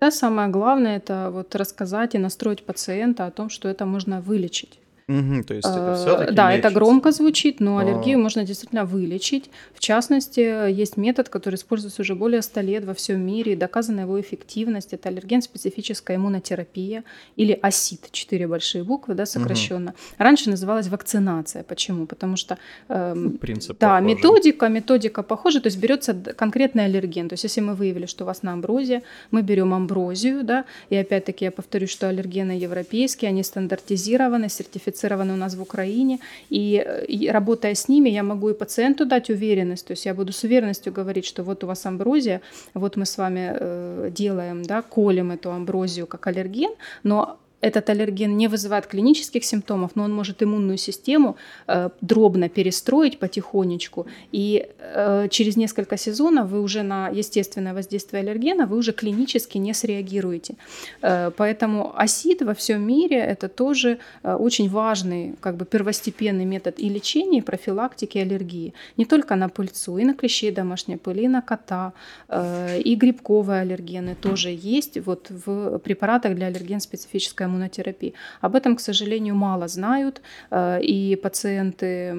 [0.01, 4.79] Да, самое главное это вот рассказать и настроить пациента о том, что это можно вылечить.
[5.09, 6.69] Угу, то есть это все-таки Да, лечится.
[6.69, 9.51] это громко звучит, но аллергию можно действительно вылечить.
[9.73, 14.01] В частности, есть метод, который используется уже более 100 лет во всем мире, и доказана
[14.01, 14.93] его эффективность.
[14.93, 17.05] Это аллерген-специфическая иммунотерапия
[17.37, 19.93] или АСИД, четыре большие буквы, да, сокращенно.
[19.93, 19.99] Угу.
[20.19, 21.63] Раньше называлась вакцинация.
[21.63, 22.05] Почему?
[22.07, 24.15] Потому что эм, Принцип да, похожий.
[24.15, 27.31] методика, методика похожа, то есть берется конкретный аллерген.
[27.31, 30.97] То есть если мы выявили, что у вас на амброзия, мы берем амброзию, да, и
[30.97, 36.19] опять-таки я повторюсь, что аллергены европейские, они стандартизированы, сертифицированы сертифицированы у нас в Украине,
[36.51, 40.33] и, и работая с ними, я могу и пациенту дать уверенность, то есть я буду
[40.33, 42.41] с уверенностью говорить, что вот у вас амброзия,
[42.75, 46.71] вот мы с вами э, делаем, да, колем эту амброзию как аллерген,
[47.05, 51.37] но этот аллерген не вызывает клинических симптомов, но он может иммунную систему
[51.67, 58.67] э, дробно перестроить потихонечку, и э, через несколько сезонов вы уже на естественное воздействие аллергена
[58.67, 60.55] вы уже клинически не среагируете.
[61.03, 66.79] Э, поэтому АСИД во всем мире это тоже э, очень важный как бы первостепенный метод
[66.79, 68.73] и лечения, и профилактики аллергии.
[68.97, 71.93] Не только на пыльцу, и на клещей домашней пыли, и на кота,
[72.29, 78.15] э, и грибковые аллергены тоже есть вот в препаратах для аллерген специфической иммунотерапии.
[78.41, 82.15] Об этом, к сожалению, мало знают, э, и пациенты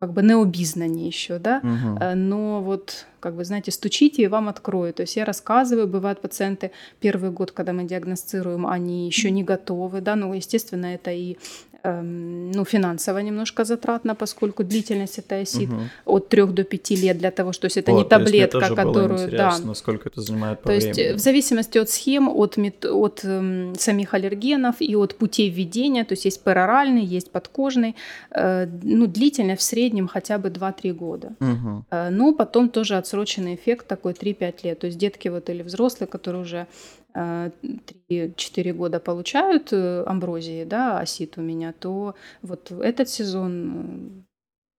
[0.00, 1.98] как бы необизнанні еще, да, угу.
[2.14, 4.96] но вот, как бы, знаете, стучите, и вам откроют.
[4.96, 6.70] То есть я рассказываю, бывают пациенты
[7.00, 11.36] первый год, когда мы диагностируем, они еще не готовы, да, ну, естественно, это и
[11.84, 15.80] ну, финансово немножко затратно, поскольку длительность это осит угу.
[16.04, 18.76] от 3 до 5 лет для того, что есть это вот, не таблетка, то есть
[18.76, 19.30] которую...
[19.30, 19.58] да.
[19.64, 21.00] насколько это занимает по То времени.
[21.00, 26.12] есть в зависимости от схем, от, от эм, самих аллергенов и от путей введения, то
[26.12, 27.94] есть есть пероральный, есть подкожный,
[28.30, 31.32] э, ну, длительность в среднем хотя бы 2-3 года.
[31.40, 31.84] Угу.
[31.90, 34.78] Э, но потом тоже отсроченный эффект такой 3-5 лет.
[34.80, 36.66] То есть детки вот или взрослые, которые уже
[37.14, 44.24] 3-4 года получают э, амброзии, да, осит у меня, то вот этот сезон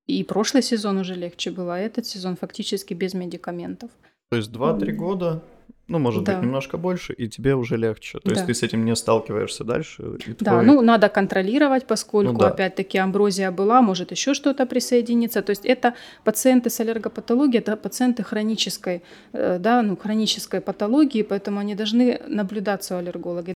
[0.08, 3.92] э, и прошлый сезон уже легче было, а этот сезон фактически без медикаментов.
[4.32, 5.44] То есть 2-3 года
[5.90, 6.34] ну, может да.
[6.34, 8.20] быть, немножко больше, и тебе уже легче.
[8.20, 8.36] То да.
[8.36, 10.18] есть ты с этим не сталкиваешься дальше.
[10.28, 10.66] И да, твой...
[10.66, 12.50] ну надо контролировать, поскольку, ну, да.
[12.50, 15.42] опять-таки, амброзия была, может еще что-то присоединиться.
[15.42, 19.02] То есть это пациенты с аллергопатологией, это пациенты хронической,
[19.34, 23.54] э, да, ну, хронической патологии, поэтому они должны наблюдаться у аллерголога.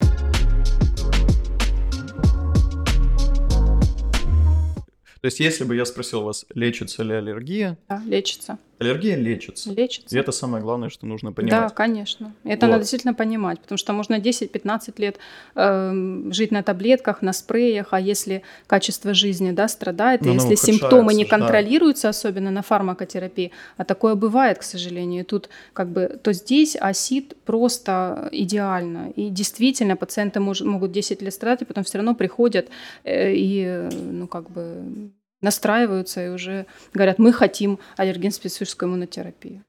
[5.23, 7.79] То есть, если бы я спросил вас, лечится ли аллергия?
[7.89, 8.59] Да, лечится.
[8.83, 9.73] Аллергия лечится.
[9.73, 10.15] Лечится.
[10.15, 11.61] И это самое главное, что нужно понимать.
[11.61, 12.33] Да, конечно.
[12.45, 12.73] Это Вот.
[12.73, 15.19] надо действительно понимать, потому что можно 10-15 лет
[15.55, 20.41] эм, жить на таблетках, на спреях, а если качество жизни да, страдает, и Ну, ну,
[20.51, 21.39] если симптомы не ухудшается, да.
[21.39, 26.77] контролируются, особенно на фармакотерапии, а такое бывает, к сожалению, и тут как бы, то здесь
[26.81, 29.11] осид просто идеально.
[29.17, 32.69] И действительно пациенты мож- могут 10 лет страдать, и потом все равно приходят
[33.05, 35.11] э, и, э, ну, как бы
[35.43, 39.63] настраиваются и уже говорят, мы хотим аллерген-специфическую иммунотерапию.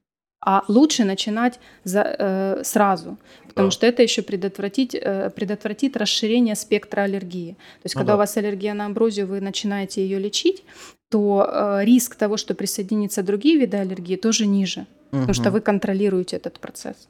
[0.46, 3.16] А лучше начинать за, э, сразу,
[3.48, 3.70] потому Да.
[3.70, 7.52] что это еще предотвратить, э, предотвратит расширение спектра аллергии.
[7.52, 8.16] То есть, Ну когда да.
[8.16, 10.62] у вас аллергия на амброзию, вы начинаете ее лечить,
[11.10, 16.36] то э, риск того, что присоединятся другие виды аллергии, тоже ниже, потому что вы контролируете
[16.36, 17.08] этот процесс.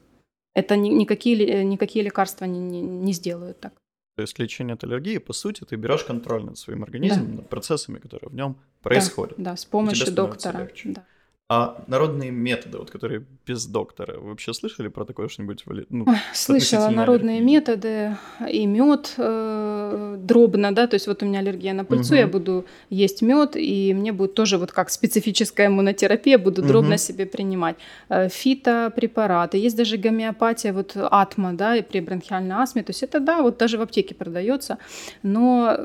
[0.55, 3.73] Это ни- никакие, никакие лекарства не, не, не сделают так.
[4.17, 7.99] То есть лечение от аллергии, по сути, ты берешь контроль над своим организмом, над процессами,
[7.99, 9.37] которые в нем происходят.
[9.39, 10.69] Да, да, с помощью доктора.
[10.85, 11.05] Да.
[11.51, 15.63] А народные методы, вот которые без доктора, вы вообще слышали про такое что-нибудь?
[15.91, 17.55] Ну, Слышала народные аллергии?
[17.55, 18.17] методы
[18.51, 22.21] и мед э, дробно, да, то есть вот у меня аллергия на пыльцу, Мгм.
[22.21, 26.99] я буду есть мед, и мне будет тоже вот как специфическая иммунотерапия, буду дробно Мгм.
[26.99, 27.77] себе принимать.
[28.09, 33.21] Э, Фитопрепараты, есть даже гомеопатия, вот атма, да, и при бронхиальной астме, то есть это,
[33.21, 34.79] да, вот даже в аптеке продается,
[35.23, 35.77] но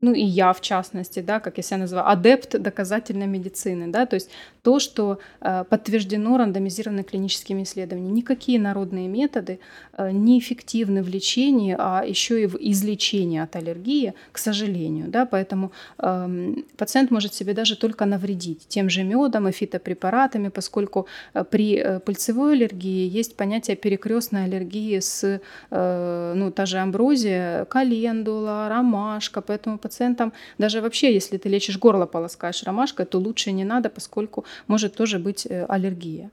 [0.00, 4.14] ну и я в частности, да, как я себя называю, адепт доказательной медицины, да, то
[4.14, 4.30] есть
[4.68, 8.16] то, что э, подтверждено рандомизированными клиническими исследованиями.
[8.16, 9.60] Никакие народные методы
[9.96, 15.24] э, не эффективны в лечении, а еще и в излечении от аллергии, к сожалению, да,
[15.24, 21.44] поэтому эм, пациент может себе даже только навредить тем же медом и фитопрепаратами, поскольку э,
[21.44, 25.40] при пыльцевой аллергии есть понятие перекрестной аллергии с,
[25.70, 32.62] ну, та же амброзия, календула, ромашка, поэтому пациентам даже вообще, если ты лечишь горло, полоскаешь
[32.64, 36.30] ромашкой, то лучше не надо, поскольку может тоже быть э, аллергия.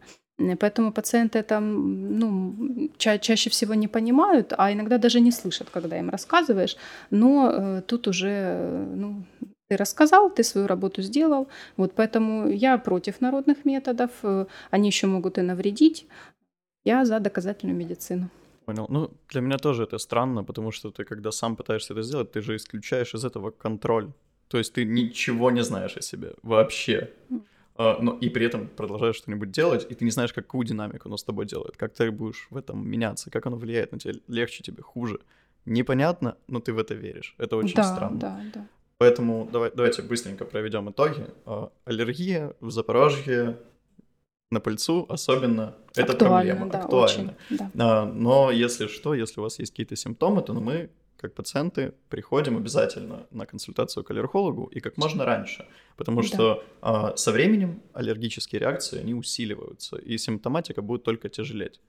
[0.59, 5.97] Поэтому пациенты это ну, ча- чаще всего не понимают, а иногда даже не слышат, когда
[5.97, 6.75] им рассказываешь.
[7.11, 9.23] Но э, тут уже э, ну,
[9.69, 11.47] ты рассказал, ты свою работу сделал.
[11.77, 14.09] Вот поэтому я против народных методов.
[14.23, 16.05] э, Они еще могут и навредить.
[16.85, 18.29] Я за доказательную медицину.
[18.65, 18.87] Понял.
[18.89, 22.41] Ну, для меня тоже это странно, потому что ты, когда сам пытаешься это сделать, ты
[22.41, 24.11] же исключаешь из этого контроль.
[24.47, 27.09] То есть ты ничего не знаешь о себе вообще.
[27.77, 31.17] А, но и при этом продолжаешь что-нибудь делать, и ты не знаешь, какую динамику оно
[31.17, 34.63] с тобой делает, как ты будешь в этом меняться, как оно влияет на тебя, легче
[34.63, 35.19] тебе, хуже.
[35.65, 37.35] Непонятно, но ты в это веришь.
[37.37, 38.19] Это очень да, странно.
[38.19, 38.67] да, да.
[38.97, 41.27] Поэтому давай, давайте быстренько проведем итоги.
[41.45, 43.57] А, Аллергия в Запорожье
[44.51, 47.03] на пыльцу особенно это Актуально, проблема, да, актуально.
[47.49, 47.57] очень.
[47.57, 47.71] Да.
[47.77, 50.89] А, Но если что, если у вас есть какие-то симптомы, то мы,
[51.25, 55.65] как пациенты, приходим обязательно на консультацию к аллергологу и как можно раньше,
[55.97, 56.27] потому Да.
[56.27, 61.79] что а, со временем аллергические реакции, они усиливаются, и симптоматика будет только тяжелеть.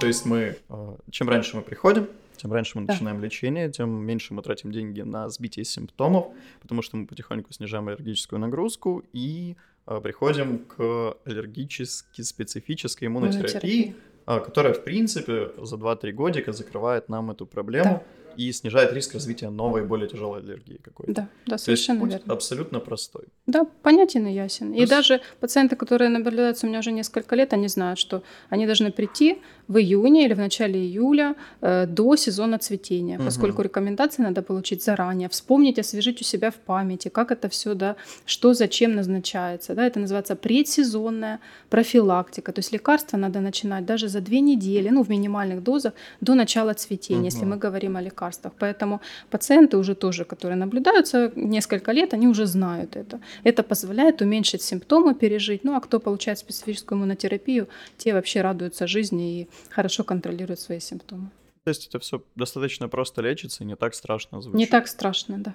[0.00, 2.92] То есть мы, а, чем раньше мы приходим, тем раньше мы Да.
[2.92, 6.26] начинаем лечение, тем меньше мы тратим деньги на сбитие симптомов,
[6.60, 9.56] потому что мы потихоньку снижаем аллергическую нагрузку и
[9.86, 13.94] а, приходим к аллергически специфической иммунотерапии, Иммунотерапия.
[14.26, 18.04] А, которая, в принципе, за 2-3 годика закрывает нам эту проблему
[18.36, 21.12] и снижает риск развития новой, более тяжелой аллергии какой-то.
[21.12, 22.32] Да, да, То есть совершенно верно.
[22.34, 23.24] абсолютно простой.
[23.46, 24.72] Да, понятен и ясен.
[24.72, 28.66] И есть- даже пациенты, которые наблюдаются у меня уже несколько лет, они знают, что они
[28.66, 33.24] должны прийти в июне или в начале июля э, до сезона цветения, Мгм.
[33.26, 37.96] поскольку рекомендации надо получить заранее, вспомнить, освежить у себя в памяти, как это все, да,
[38.26, 39.74] что зачем назначается.
[39.74, 41.38] Да, это называется предсезонная
[41.70, 42.52] профилактика.
[42.52, 46.72] То есть лекарства надо начинать даже за две недели, ну, в минимальных дозах, до начала
[46.74, 47.50] цветения, если Мгм.
[47.50, 48.25] мы говорим о лекарствах.
[48.58, 49.00] Поэтому
[49.30, 53.20] пациенты уже тоже, которые наблюдаются несколько лет, они уже знают это.
[53.44, 55.64] Это позволяет уменьшить симптомы, пережить.
[55.64, 61.30] Ну, а кто получает специфическую иммунотерапию, те вообще радуются жизни и хорошо контролируют свои симптомы.
[61.64, 64.58] То есть это все достаточно просто лечится и не так страшно звучит.
[64.58, 65.54] Не так страшно, да.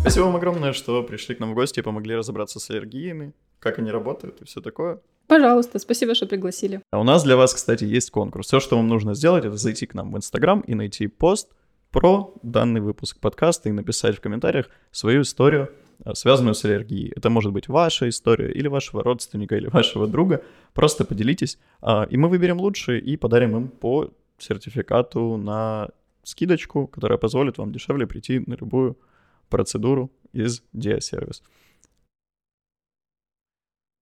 [0.00, 3.78] Спасибо вам огромное, что пришли к нам в гости и помогли разобраться с аллергиями, как
[3.78, 5.00] они работают и все такое.
[5.28, 6.80] Пожалуйста, спасибо, что пригласили.
[6.90, 8.46] А у нас для вас, кстати, есть конкурс.
[8.46, 11.50] Все, что вам нужно сделать, это зайти к нам в Инстаграм и найти пост
[11.90, 15.70] про данный выпуск подкаста и написать в комментариях свою историю,
[16.02, 17.12] а, связанную с аллергией.
[17.14, 20.42] Это может быть ваша история или вашего родственника, или вашего друга.
[20.72, 25.90] Просто поделитесь, а, и мы выберем лучшие и подарим им по сертификату на
[26.22, 28.98] скидочку, которая позволит вам дешевле прийти на любую
[29.50, 31.42] процедуру из Диасервис.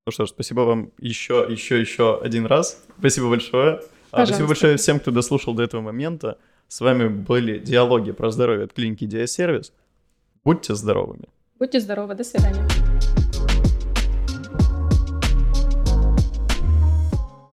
[0.06, 2.80] Ну что ж, спасибо вам еще, еще, еще один раз.
[2.96, 3.80] Спасибо большое.
[4.12, 4.34] А, Пожалуйста.
[4.34, 6.38] Спасибо большое всем, кто дослушал до этого момента.
[6.68, 9.72] С вами были диалоги про здоровье от клиники Диасервис.
[10.44, 11.24] Будьте здоровыми.
[11.58, 12.64] Будьте здоровы, до свидания.